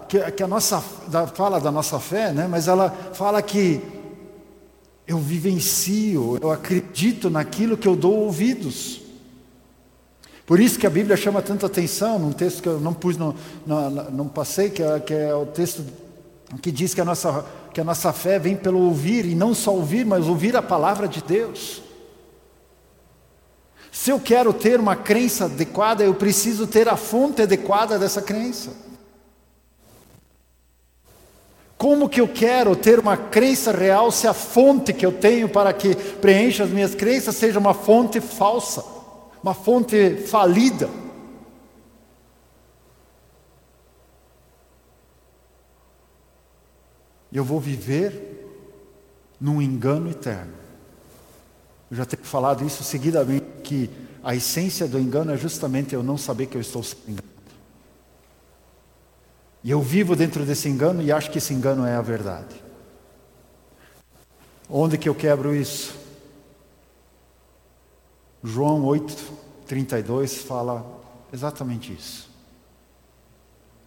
que, 0.07 0.31
que 0.31 0.41
a 0.41 0.47
nossa 0.47 0.79
fala 0.79 1.59
da 1.59 1.69
nossa 1.69 1.99
fé, 1.99 2.31
né? 2.31 2.47
mas 2.47 2.69
ela 2.69 2.89
fala 3.11 3.41
que 3.41 3.81
eu 5.05 5.17
vivencio, 5.17 6.39
eu 6.41 6.49
acredito 6.49 7.29
naquilo 7.29 7.75
que 7.75 7.89
eu 7.89 7.95
dou 7.97 8.19
ouvidos. 8.19 9.01
Por 10.47 10.61
isso 10.61 10.79
que 10.79 10.87
a 10.87 10.89
Bíblia 10.89 11.17
chama 11.17 11.41
tanta 11.41 11.65
atenção, 11.65 12.17
num 12.17 12.31
texto 12.31 12.63
que 12.63 12.69
eu 12.69 12.79
não 12.79 12.93
pus, 12.93 13.17
não 13.17 14.27
passei, 14.33 14.69
que 14.69 14.81
é, 14.81 14.97
que 15.01 15.13
é 15.13 15.35
o 15.35 15.45
texto 15.45 15.83
que 16.61 16.71
diz 16.71 16.93
que 16.93 17.01
a 17.01 17.05
nossa, 17.05 17.45
que 17.73 17.81
a 17.81 17.83
nossa 17.83 18.13
fé 18.13 18.39
vem 18.39 18.55
pelo 18.55 18.79
ouvir, 18.79 19.25
e 19.25 19.35
não 19.35 19.53
só 19.53 19.75
ouvir, 19.75 20.05
mas 20.05 20.25
ouvir 20.25 20.55
a 20.55 20.61
palavra 20.61 21.05
de 21.05 21.21
Deus. 21.21 21.81
Se 23.91 24.09
eu 24.09 24.21
quero 24.21 24.53
ter 24.53 24.79
uma 24.79 24.95
crença 24.95 25.45
adequada, 25.45 26.05
eu 26.05 26.13
preciso 26.13 26.65
ter 26.65 26.87
a 26.87 26.95
fonte 26.95 27.41
adequada 27.41 27.99
dessa 27.99 28.21
crença. 28.21 28.71
Como 31.77 32.07
que 32.07 32.21
eu 32.21 32.27
quero 32.27 32.73
ter 32.73 32.99
uma 32.99 33.17
crença 33.17 33.73
real 33.73 34.11
se 34.11 34.25
a 34.29 34.33
fonte 34.33 34.93
que 34.93 35.05
eu 35.05 35.11
tenho 35.11 35.49
para 35.49 35.73
que 35.73 35.93
preencha 35.93 36.63
as 36.63 36.69
minhas 36.69 36.95
crenças 36.95 37.35
seja 37.35 37.59
uma 37.59 37.73
fonte 37.73 38.21
falsa, 38.21 38.95
uma 39.41 39.53
fonte 39.53 40.17
falida? 40.17 40.89
Eu 47.31 47.43
vou 47.43 47.59
viver 47.59 48.37
num 49.39 49.61
engano 49.61 50.09
eterno. 50.09 50.53
Eu 51.89 51.97
já 51.97 52.05
tenho 52.05 52.23
falado 52.23 52.65
isso 52.65 52.83
seguidamente, 52.83 53.45
que 53.63 53.89
a 54.23 54.35
essência 54.35 54.87
do 54.87 54.99
engano 54.99 55.31
é 55.31 55.37
justamente 55.37 55.93
eu 55.93 56.03
não 56.03 56.17
saber 56.17 56.47
que 56.47 56.57
eu 56.57 56.61
estou 56.61 56.83
sendo 56.83 57.03
enganado. 57.03 57.27
E 59.63 59.71
eu 59.71 59.81
vivo 59.81 60.15
dentro 60.15 60.45
desse 60.45 60.67
engano 60.67 61.01
e 61.01 61.11
acho 61.11 61.29
que 61.29 61.37
esse 61.37 61.53
engano 61.53 61.85
é 61.85 61.95
a 61.95 62.01
verdade. 62.01 62.55
Onde 64.69 64.97
que 64.97 65.07
eu 65.07 65.15
quebro 65.15 65.55
isso? 65.55 66.06
João 68.47 68.85
8, 68.85 69.33
32 69.67 70.37
fala 70.37 70.85
exatamente 71.33 71.91
isso. 71.91 72.29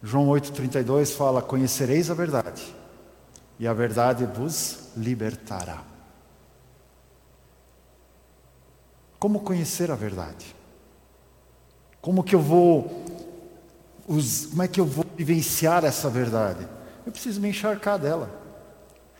João 0.03 0.27
8, 0.27 0.51
32 0.51 1.13
fala: 1.13 1.41
Conhecereis 1.41 2.11
a 2.11 2.13
verdade, 2.13 2.63
e 3.57 3.67
a 3.67 3.73
verdade 3.73 4.23
vos 4.23 4.89
libertará. 4.95 5.83
Como 9.17 9.39
conhecer 9.39 9.89
a 9.89 9.95
verdade? 9.95 10.55
Como 11.99 12.23
que 12.23 12.35
eu 12.35 12.41
vou 12.41 13.03
como 14.05 14.61
é 14.61 14.67
que 14.67 14.79
eu 14.79 14.85
vou 14.85 15.05
vivenciar 15.17 15.83
essa 15.85 16.07
verdade? 16.07 16.67
Eu 17.03 17.11
preciso 17.11 17.41
me 17.41 17.49
encharcar 17.49 17.97
dela. 17.97 18.29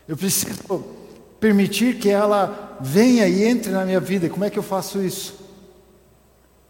Eu 0.06 0.16
preciso 0.16 1.01
permitir 1.42 1.98
que 1.98 2.08
ela 2.08 2.78
venha 2.80 3.26
e 3.26 3.42
entre 3.42 3.72
na 3.72 3.84
minha 3.84 3.98
vida. 3.98 4.30
Como 4.30 4.44
é 4.44 4.48
que 4.48 4.56
eu 4.56 4.62
faço 4.62 5.02
isso? 5.02 5.34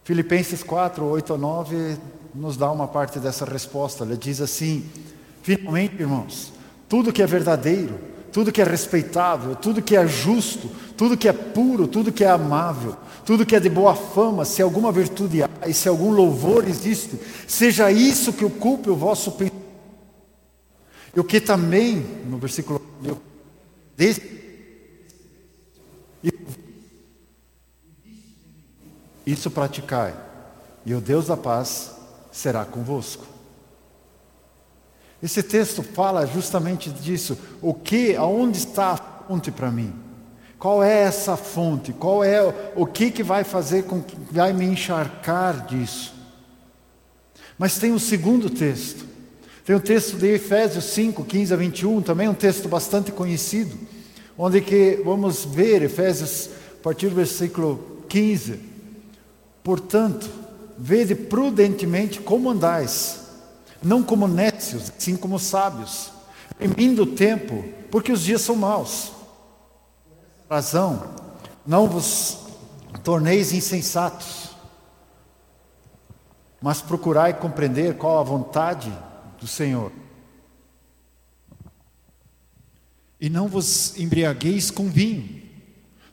Filipenses 0.03 0.63
4, 0.63 1.05
8 1.05 1.35
a 1.35 1.37
9 1.37 1.99
nos 2.35 2.57
dá 2.57 2.73
uma 2.73 2.89
parte 2.89 3.19
dessa 3.19 3.45
resposta. 3.45 4.03
Ele 4.03 4.17
diz 4.17 4.41
assim: 4.41 4.87
finalmente, 5.43 5.97
irmãos, 6.01 6.55
tudo 6.89 7.13
que 7.13 7.23
é 7.23 7.27
verdadeiro, 7.27 8.01
tudo 8.33 8.51
que 8.51 8.63
é 8.63 8.65
respeitável, 8.65 9.55
tudo 9.55 9.83
que 9.83 9.95
é 9.95 10.07
justo, 10.07 10.71
tudo 10.97 11.19
que 11.19 11.29
é 11.29 11.35
puro, 11.35 11.87
tudo 11.87 12.11
que 12.11 12.25
é 12.25 12.31
amável, 12.31 12.97
tudo 13.27 13.45
que 13.45 13.55
é 13.55 13.61
de 13.61 13.69
boa 13.69 13.95
fama, 13.95 14.47
se 14.47 14.63
alguma 14.63 14.91
virtude 14.91 15.43
há 15.43 15.51
e 15.67 15.75
se 15.75 15.87
algum 15.87 16.11
louvor 16.11 16.67
existe, 16.67 17.21
seja 17.47 17.93
isso 17.93 18.33
que 18.33 18.45
ocupe 18.45 18.89
o 18.89 18.97
vosso 18.97 19.33
pensamento. 19.33 19.63
E 21.15 21.21
o 21.21 21.25
que 21.25 21.43
também, 21.43 22.03
no 22.27 22.39
versículo 22.39 22.81
desse, 23.95 24.42
isso 29.27 29.51
praticai, 29.51 30.15
e 30.85 30.95
o 30.95 31.01
Deus 31.01 31.27
da 31.27 31.37
paz 31.37 31.93
será 32.31 32.65
convosco. 32.65 33.27
Esse 35.23 35.43
texto 35.43 35.83
fala 35.83 36.27
justamente 36.27 36.91
disso. 36.91 37.39
O 37.61 37.73
que, 37.73 38.17
aonde 38.17 38.59
está 38.59 38.91
a 38.91 38.97
fonte 38.97 39.53
para 39.53 39.71
mim? 39.71 39.95
Qual 40.59 40.83
é 40.83 41.03
essa 41.03 41.37
fonte? 41.37 41.93
Qual 41.93 42.25
é 42.25 42.41
o 42.75 42.85
que 42.85 43.11
que 43.11 43.23
vai 43.23 43.45
fazer 43.45 43.85
com 43.85 44.03
que 44.03 44.17
vai 44.33 44.53
me 44.53 44.65
encharcar 44.65 45.67
disso? 45.67 46.13
Mas 47.57 47.79
tem 47.79 47.93
um 47.93 47.99
segundo 47.99 48.51
texto. 48.51 49.07
Tem 49.65 49.77
o 49.77 49.79
um 49.79 49.83
texto 49.83 50.17
de 50.17 50.27
Efésios 50.27 50.85
5, 50.87 51.25
15 51.25 51.55
a 51.55 51.57
21, 51.57 52.03
também 52.03 52.29
um 52.29 52.35
texto 52.35 52.69
bastante 52.69 53.13
conhecido, 53.13 53.79
onde 54.37 54.61
que 54.61 55.01
vamos 55.05 55.45
ver 55.45 55.83
Efésios 55.83 56.51
a 56.81 56.83
partir 56.83 57.09
do 57.09 57.15
versículo 57.15 58.03
15. 58.09 58.72
Portanto, 59.63 60.29
vede 60.79 61.15
prudentemente 61.15 62.21
como 62.21 62.51
andais 62.51 63.23
não 63.83 64.03
como 64.03 64.29
nécios, 64.29 64.93
sim 64.97 65.17
como 65.17 65.39
sábios, 65.39 66.13
remindo 66.59 67.03
o 67.03 67.15
tempo, 67.15 67.65
porque 67.91 68.13
os 68.13 68.23
dias 68.23 68.41
são 68.41 68.55
maus. 68.55 69.13
Razão, 70.49 71.15
não 71.67 71.89
vos 71.89 72.39
torneis 73.03 73.53
insensatos, 73.53 74.51
mas 76.61 76.81
procurai 76.81 77.35
compreender 77.35 77.97
qual 77.97 78.21
a 78.21 78.23
vontade 78.23 78.93
do 79.41 79.47
Senhor. 79.47 79.91
E 83.21 83.29
não 83.29 83.49
vos 83.49 83.99
embriagueis 83.99 84.71
com 84.71 84.89
vinho, 84.89 85.43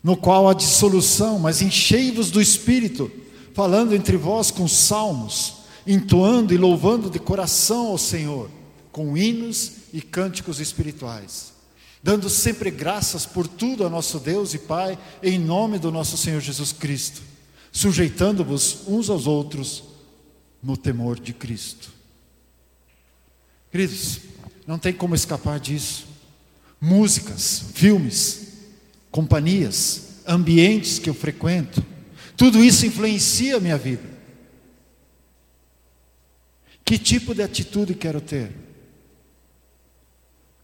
no 0.01 0.15
qual 0.15 0.47
há 0.47 0.53
dissolução, 0.53 1.37
mas 1.37 1.61
enchei-vos 1.61 2.31
do 2.31 2.41
Espírito, 2.41 3.11
falando 3.59 3.93
entre 3.93 4.15
vós 4.15 4.51
com 4.51 4.69
salmos, 4.69 5.55
entoando 5.85 6.53
e 6.53 6.57
louvando 6.57 7.09
de 7.09 7.19
coração 7.19 7.87
ao 7.87 7.97
Senhor, 7.97 8.49
com 8.89 9.17
hinos 9.17 9.73
e 9.91 10.01
cânticos 10.01 10.61
espirituais, 10.61 11.51
dando 12.01 12.29
sempre 12.29 12.71
graças 12.71 13.25
por 13.25 13.45
tudo 13.45 13.85
a 13.85 13.89
nosso 13.89 14.17
Deus 14.17 14.53
e 14.53 14.59
Pai, 14.59 14.97
em 15.21 15.37
nome 15.37 15.77
do 15.77 15.91
nosso 15.91 16.15
Senhor 16.15 16.39
Jesus 16.39 16.71
Cristo, 16.71 17.21
sujeitando-vos 17.69 18.87
uns 18.87 19.09
aos 19.09 19.27
outros 19.27 19.83
no 20.63 20.77
temor 20.77 21.19
de 21.19 21.33
Cristo. 21.33 21.91
Queridos, 23.69 24.19
não 24.65 24.79
tem 24.79 24.93
como 24.93 25.15
escapar 25.15 25.59
disso. 25.59 26.05
Músicas, 26.79 27.65
filmes, 27.73 28.53
companhias, 29.11 30.21
ambientes 30.25 30.97
que 30.97 31.09
eu 31.09 31.13
frequento, 31.13 31.83
tudo 32.39 32.63
isso 32.63 32.85
influencia 32.85 33.57
a 33.57 33.59
minha 33.59 33.77
vida. 33.77 34.07
Que 36.85 36.97
tipo 36.97 37.35
de 37.35 37.43
atitude 37.43 37.93
quero 37.93 38.21
ter? 38.21 38.55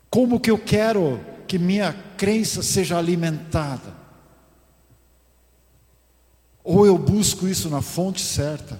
Como 0.10 0.40
que 0.40 0.50
eu 0.50 0.58
quero 0.58 1.20
que 1.46 1.60
minha 1.60 1.92
crença 2.16 2.64
seja 2.64 2.98
alimentada? 2.98 3.94
Ou 6.64 6.86
eu 6.86 6.98
busco 6.98 7.46
isso 7.46 7.70
na 7.70 7.82
fonte 7.82 8.22
certa, 8.22 8.80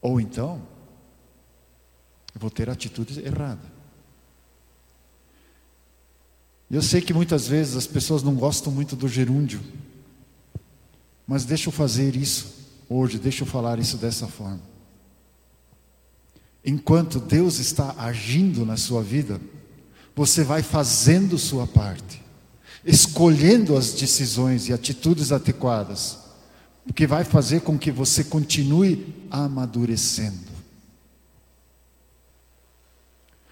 ou 0.00 0.20
então 0.20 0.62
eu 2.32 2.40
vou 2.40 2.48
ter 2.48 2.70
atitude 2.70 3.26
errada. 3.26 3.72
Eu 6.70 6.80
sei 6.80 7.00
que 7.00 7.12
muitas 7.12 7.48
vezes 7.48 7.74
as 7.74 7.88
pessoas 7.88 8.22
não 8.22 8.36
gostam 8.36 8.72
muito 8.72 8.94
do 8.94 9.08
gerúndio, 9.08 9.60
mas 11.26 11.44
deixa 11.44 11.68
eu 11.68 11.72
fazer 11.72 12.14
isso 12.14 12.54
hoje, 12.88 13.18
deixa 13.18 13.42
eu 13.42 13.46
falar 13.46 13.78
isso 13.78 13.96
dessa 13.96 14.26
forma. 14.26 14.60
Enquanto 16.64 17.20
Deus 17.20 17.58
está 17.58 17.94
agindo 17.98 18.64
na 18.64 18.76
sua 18.76 19.02
vida, 19.02 19.40
você 20.14 20.42
vai 20.42 20.62
fazendo 20.62 21.38
sua 21.38 21.66
parte, 21.66 22.22
escolhendo 22.84 23.76
as 23.76 23.92
decisões 23.92 24.68
e 24.68 24.72
atitudes 24.72 25.32
adequadas, 25.32 26.18
o 26.88 26.92
que 26.92 27.06
vai 27.06 27.24
fazer 27.24 27.60
com 27.60 27.78
que 27.78 27.90
você 27.90 28.24
continue 28.24 29.14
amadurecendo. 29.30 30.46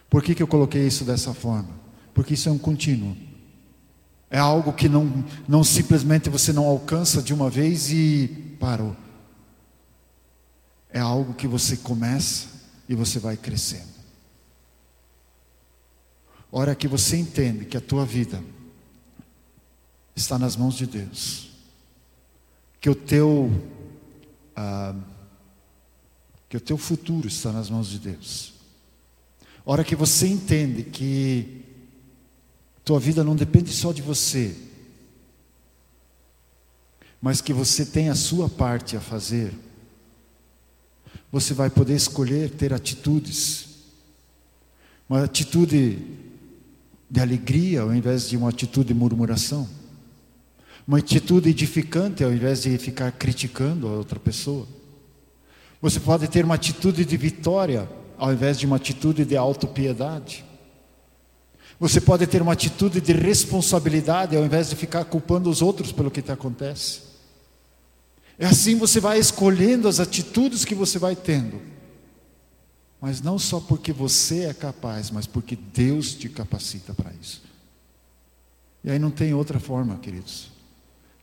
Por 0.09 0.23
que, 0.23 0.35
que 0.35 0.43
eu 0.43 0.47
coloquei 0.47 0.87
isso 0.87 1.05
dessa 1.05 1.35
forma? 1.35 1.71
Porque 2.15 2.35
isso 2.35 2.49
é 2.49 2.53
um 2.53 2.59
contínuo. 2.59 3.17
É 4.35 4.39
algo 4.41 4.73
que 4.73 4.89
não, 4.89 5.25
não 5.47 5.63
simplesmente 5.63 6.29
você 6.29 6.53
não 6.53 6.65
alcança 6.65 7.23
de 7.23 7.33
uma 7.33 7.49
vez 7.49 7.93
e 7.93 8.27
parou. 8.59 8.97
É 10.91 10.99
algo 10.99 11.35
que 11.35 11.47
você 11.47 11.77
começa 11.77 12.49
e 12.89 12.97
você 12.97 13.21
vai 13.21 13.37
crescendo. 13.37 13.95
Hora 16.51 16.75
que 16.75 16.89
você 16.89 17.17
entende 17.17 17.65
que 17.65 17.77
a 17.77 17.81
tua 17.81 18.05
vida 18.05 18.43
está 20.17 20.37
nas 20.37 20.57
mãos 20.57 20.75
de 20.75 20.89
Deus, 20.89 21.51
que 22.81 22.91
o 22.91 22.95
teu 22.97 23.49
ah, 24.57 24.97
que 26.49 26.57
o 26.57 26.61
teu 26.61 26.77
futuro 26.77 27.29
está 27.29 27.53
nas 27.53 27.71
mãos 27.71 27.89
de 27.89 28.01
Deus. 28.01 28.53
Hora 29.65 29.85
que 29.85 29.95
você 29.95 30.27
entende 30.27 30.83
que 30.83 31.64
tua 32.85 33.01
vida 33.01 33.25
não 33.25 33.35
depende 33.35 33.73
só 33.73 33.93
de 33.93 34.03
você, 34.03 34.55
mas 37.21 37.41
que 37.41 37.53
você 37.53 37.87
tem 37.87 38.11
a 38.11 38.15
sua 38.15 38.49
parte 38.49 38.97
a 38.97 39.01
fazer 39.01 39.55
você 41.35 41.53
vai 41.53 41.69
poder 41.69 41.97
escolher 41.97 42.49
ter 42.49 42.73
atitudes. 42.73 43.67
Uma 45.09 45.25
atitude 45.25 45.99
de 47.11 47.21
alegria 47.21 47.81
ao 47.81 47.93
invés 47.93 48.29
de 48.29 48.37
uma 48.37 48.51
atitude 48.51 48.87
de 48.87 48.95
murmuração. 48.95 49.69
Uma 50.87 50.99
atitude 50.99 51.51
edificante 51.51 52.23
ao 52.23 52.33
invés 52.33 52.63
de 52.63 52.79
ficar 52.79 53.11
criticando 53.11 53.89
a 53.89 53.91
outra 53.91 54.21
pessoa. 54.21 54.65
Você 55.83 55.99
pode 55.99 56.29
ter 56.29 56.45
uma 56.45 56.55
atitude 56.55 57.05
de 57.05 57.17
vitória 57.17 57.89
ao 58.17 58.33
invés 58.33 58.57
de 58.57 58.65
uma 58.65 58.77
atitude 58.77 59.25
de 59.25 59.37
autopiedade. 59.37 60.45
Você 61.79 62.01
pode 62.01 62.27
ter 62.27 62.41
uma 62.41 62.53
atitude 62.53 63.01
de 63.01 63.13
responsabilidade 63.13 64.37
ao 64.37 64.45
invés 64.45 64.71
de 64.71 64.77
ficar 64.77 65.05
culpando 65.05 65.51
os 65.51 65.61
outros 65.61 65.93
pelo 65.93 66.11
que 66.11 66.23
te 66.23 66.33
acontece. 66.33 67.01
É 68.39 68.47
assim 68.47 68.77
você 68.77 69.01
vai 69.01 69.19
escolhendo 69.19 69.89
as 69.89 70.01
atitudes 70.01 70.65
que 70.65 70.75
você 70.75 70.99
vai 70.99 71.15
tendo. 71.15 71.61
Mas 73.01 73.21
não 73.21 73.39
só 73.39 73.61
porque 73.61 73.93
você 73.93 74.45
é 74.45 74.55
capaz, 74.55 75.11
mas 75.11 75.27
porque 75.27 75.57
Deus 75.57 76.15
te 76.15 76.29
capacita 76.29 76.95
para 76.95 77.13
isso. 77.21 77.43
E 78.83 78.91
aí 78.91 78.99
não 78.99 79.11
tem 79.11 79.35
outra 79.35 79.61
forma, 79.61 79.97
queridos. 79.99 80.51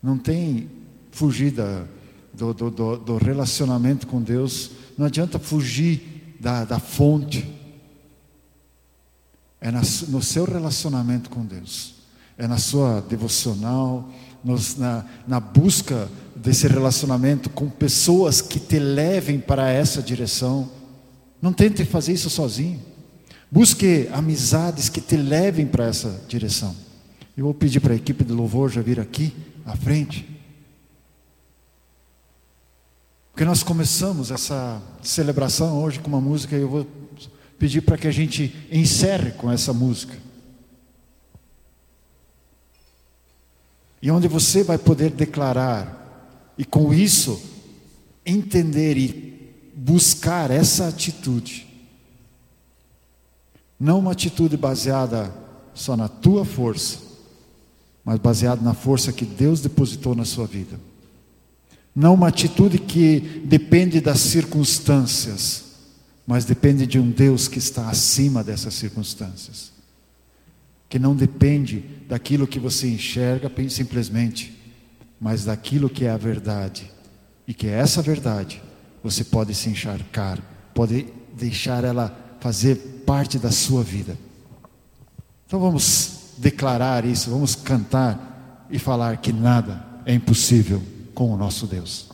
Não 0.02 0.18
tem 0.18 0.70
fugida 1.12 1.90
do, 2.34 2.54
do, 2.54 2.72
do, 2.72 2.98
do 2.98 3.18
relacionamento 3.18 4.08
com 4.08 4.22
Deus. 4.22 4.72
Não 4.98 5.06
adianta 5.06 5.40
fugir 5.40 6.36
da, 6.40 6.66
da 6.66 6.80
fonte. 6.80 7.61
É 9.62 9.69
no 9.71 10.24
seu 10.24 10.43
relacionamento 10.43 11.30
com 11.30 11.45
Deus. 11.45 11.93
É 12.36 12.47
na 12.47 12.58
sua 12.58 13.00
devocional, 13.02 14.10
nos, 14.43 14.76
na, 14.76 15.06
na 15.28 15.39
busca 15.39 16.10
desse 16.36 16.67
relacionamento 16.67 17.52
com 17.52 17.69
pessoas 17.69 18.41
que 18.41 18.60
te 18.60 18.80
levem 18.80 19.39
para 19.39 19.69
essa 19.69 20.02
direção. 20.02 20.67
Não 21.39 21.54
tente 21.54 21.86
fazer 21.86 22.13
isso 22.13 22.30
sozinho. 22.30 22.82
Busque 23.52 24.10
amizades 24.12 24.89
que 24.89 25.00
te 25.00 25.15
levem 25.15 25.67
para 25.67 25.86
essa 25.86 26.19
direção. 26.28 26.76
Eu 27.38 27.45
vou 27.45 27.54
pedir 27.54 27.80
para 27.80 27.93
a 27.93 27.95
equipe 27.95 28.24
de 28.24 28.34
louvor 28.34 28.71
já 28.71 28.82
vir 28.82 29.00
aqui 29.00 29.34
à 29.65 29.76
frente. 29.76 30.28
Porque 33.32 33.45
nós 33.45 33.62
começamos 33.62 34.32
essa 34.32 34.82
celebração 35.02 35.82
hoje 35.84 36.00
com 36.00 36.08
uma 36.08 36.21
música 36.21 36.56
eu 36.56 36.69
vou 36.69 36.88
pedir 37.62 37.82
para 37.82 37.95
que 37.95 38.08
a 38.08 38.12
gente 38.12 38.56
encerre 38.71 39.30
com 39.34 39.52
essa 39.52 39.71
música. 39.71 40.17
E 44.02 44.10
onde 44.10 44.28
você 44.28 44.63
vai 44.63 44.80
poder 44.80 45.12
declarar 45.12 46.56
e 46.58 46.65
com 46.65 46.91
isso 46.91 47.39
entender 48.26 48.97
e 48.97 49.54
buscar 49.76 50.50
essa 50.50 50.88
atitude. 50.88 51.67
Não 53.80 54.00
uma 54.00 54.13
atitude 54.13 54.58
baseada 54.58 55.32
só 55.76 55.95
na 55.95 56.08
tua 56.08 56.43
força, 56.43 56.97
mas 58.04 58.17
baseada 58.17 58.63
na 58.63 58.74
força 58.74 59.13
que 59.13 59.24
Deus 59.24 59.62
depositou 59.62 60.15
na 60.15 60.26
sua 60.26 60.47
vida. 60.47 60.80
Não 61.95 62.15
uma 62.15 62.30
atitude 62.30 62.80
que 62.80 63.19
depende 63.45 64.02
das 64.02 64.19
circunstâncias, 64.19 65.71
mas 66.26 66.46
depende 66.46 66.86
de 66.86 67.00
um 67.00 67.10
Deus 67.10 67.48
que 67.48 67.60
está 67.60 67.90
acima 67.90 68.44
dessas 68.44 68.74
circunstâncias. 68.74 69.72
Que 70.88 71.00
não 71.00 71.16
depende 71.16 71.84
daquilo 72.08 72.48
que 72.48 72.60
você 72.60 72.88
enxerga 72.88 73.52
simplesmente, 73.70 74.58
mas 75.20 75.46
daquilo 75.46 75.90
que 75.90 76.06
é 76.06 76.10
a 76.10 76.18
verdade. 76.18 76.92
E 77.48 77.54
que 77.54 77.68
essa 77.68 78.02
verdade 78.02 78.62
você 79.04 79.24
pode 79.24 79.56
se 79.56 79.70
encharcar, 79.70 80.40
pode 80.74 81.08
deixar 81.38 81.84
ela 81.84 82.16
fazer 82.40 82.76
parte 83.06 83.40
da 83.40 83.52
sua 83.52 83.84
vida. 83.84 84.18
Então 85.48 85.60
vamos 85.60 86.36
declarar 86.38 87.06
isso, 87.06 87.30
vamos 87.30 87.56
cantar 87.56 88.68
e 88.70 88.80
falar 88.80 89.18
que 89.18 89.34
nada 89.34 89.86
é 90.06 90.14
impossível 90.14 90.82
com 91.14 91.32
o 91.32 91.38
nosso 91.38 91.68
Deus. 91.68 92.11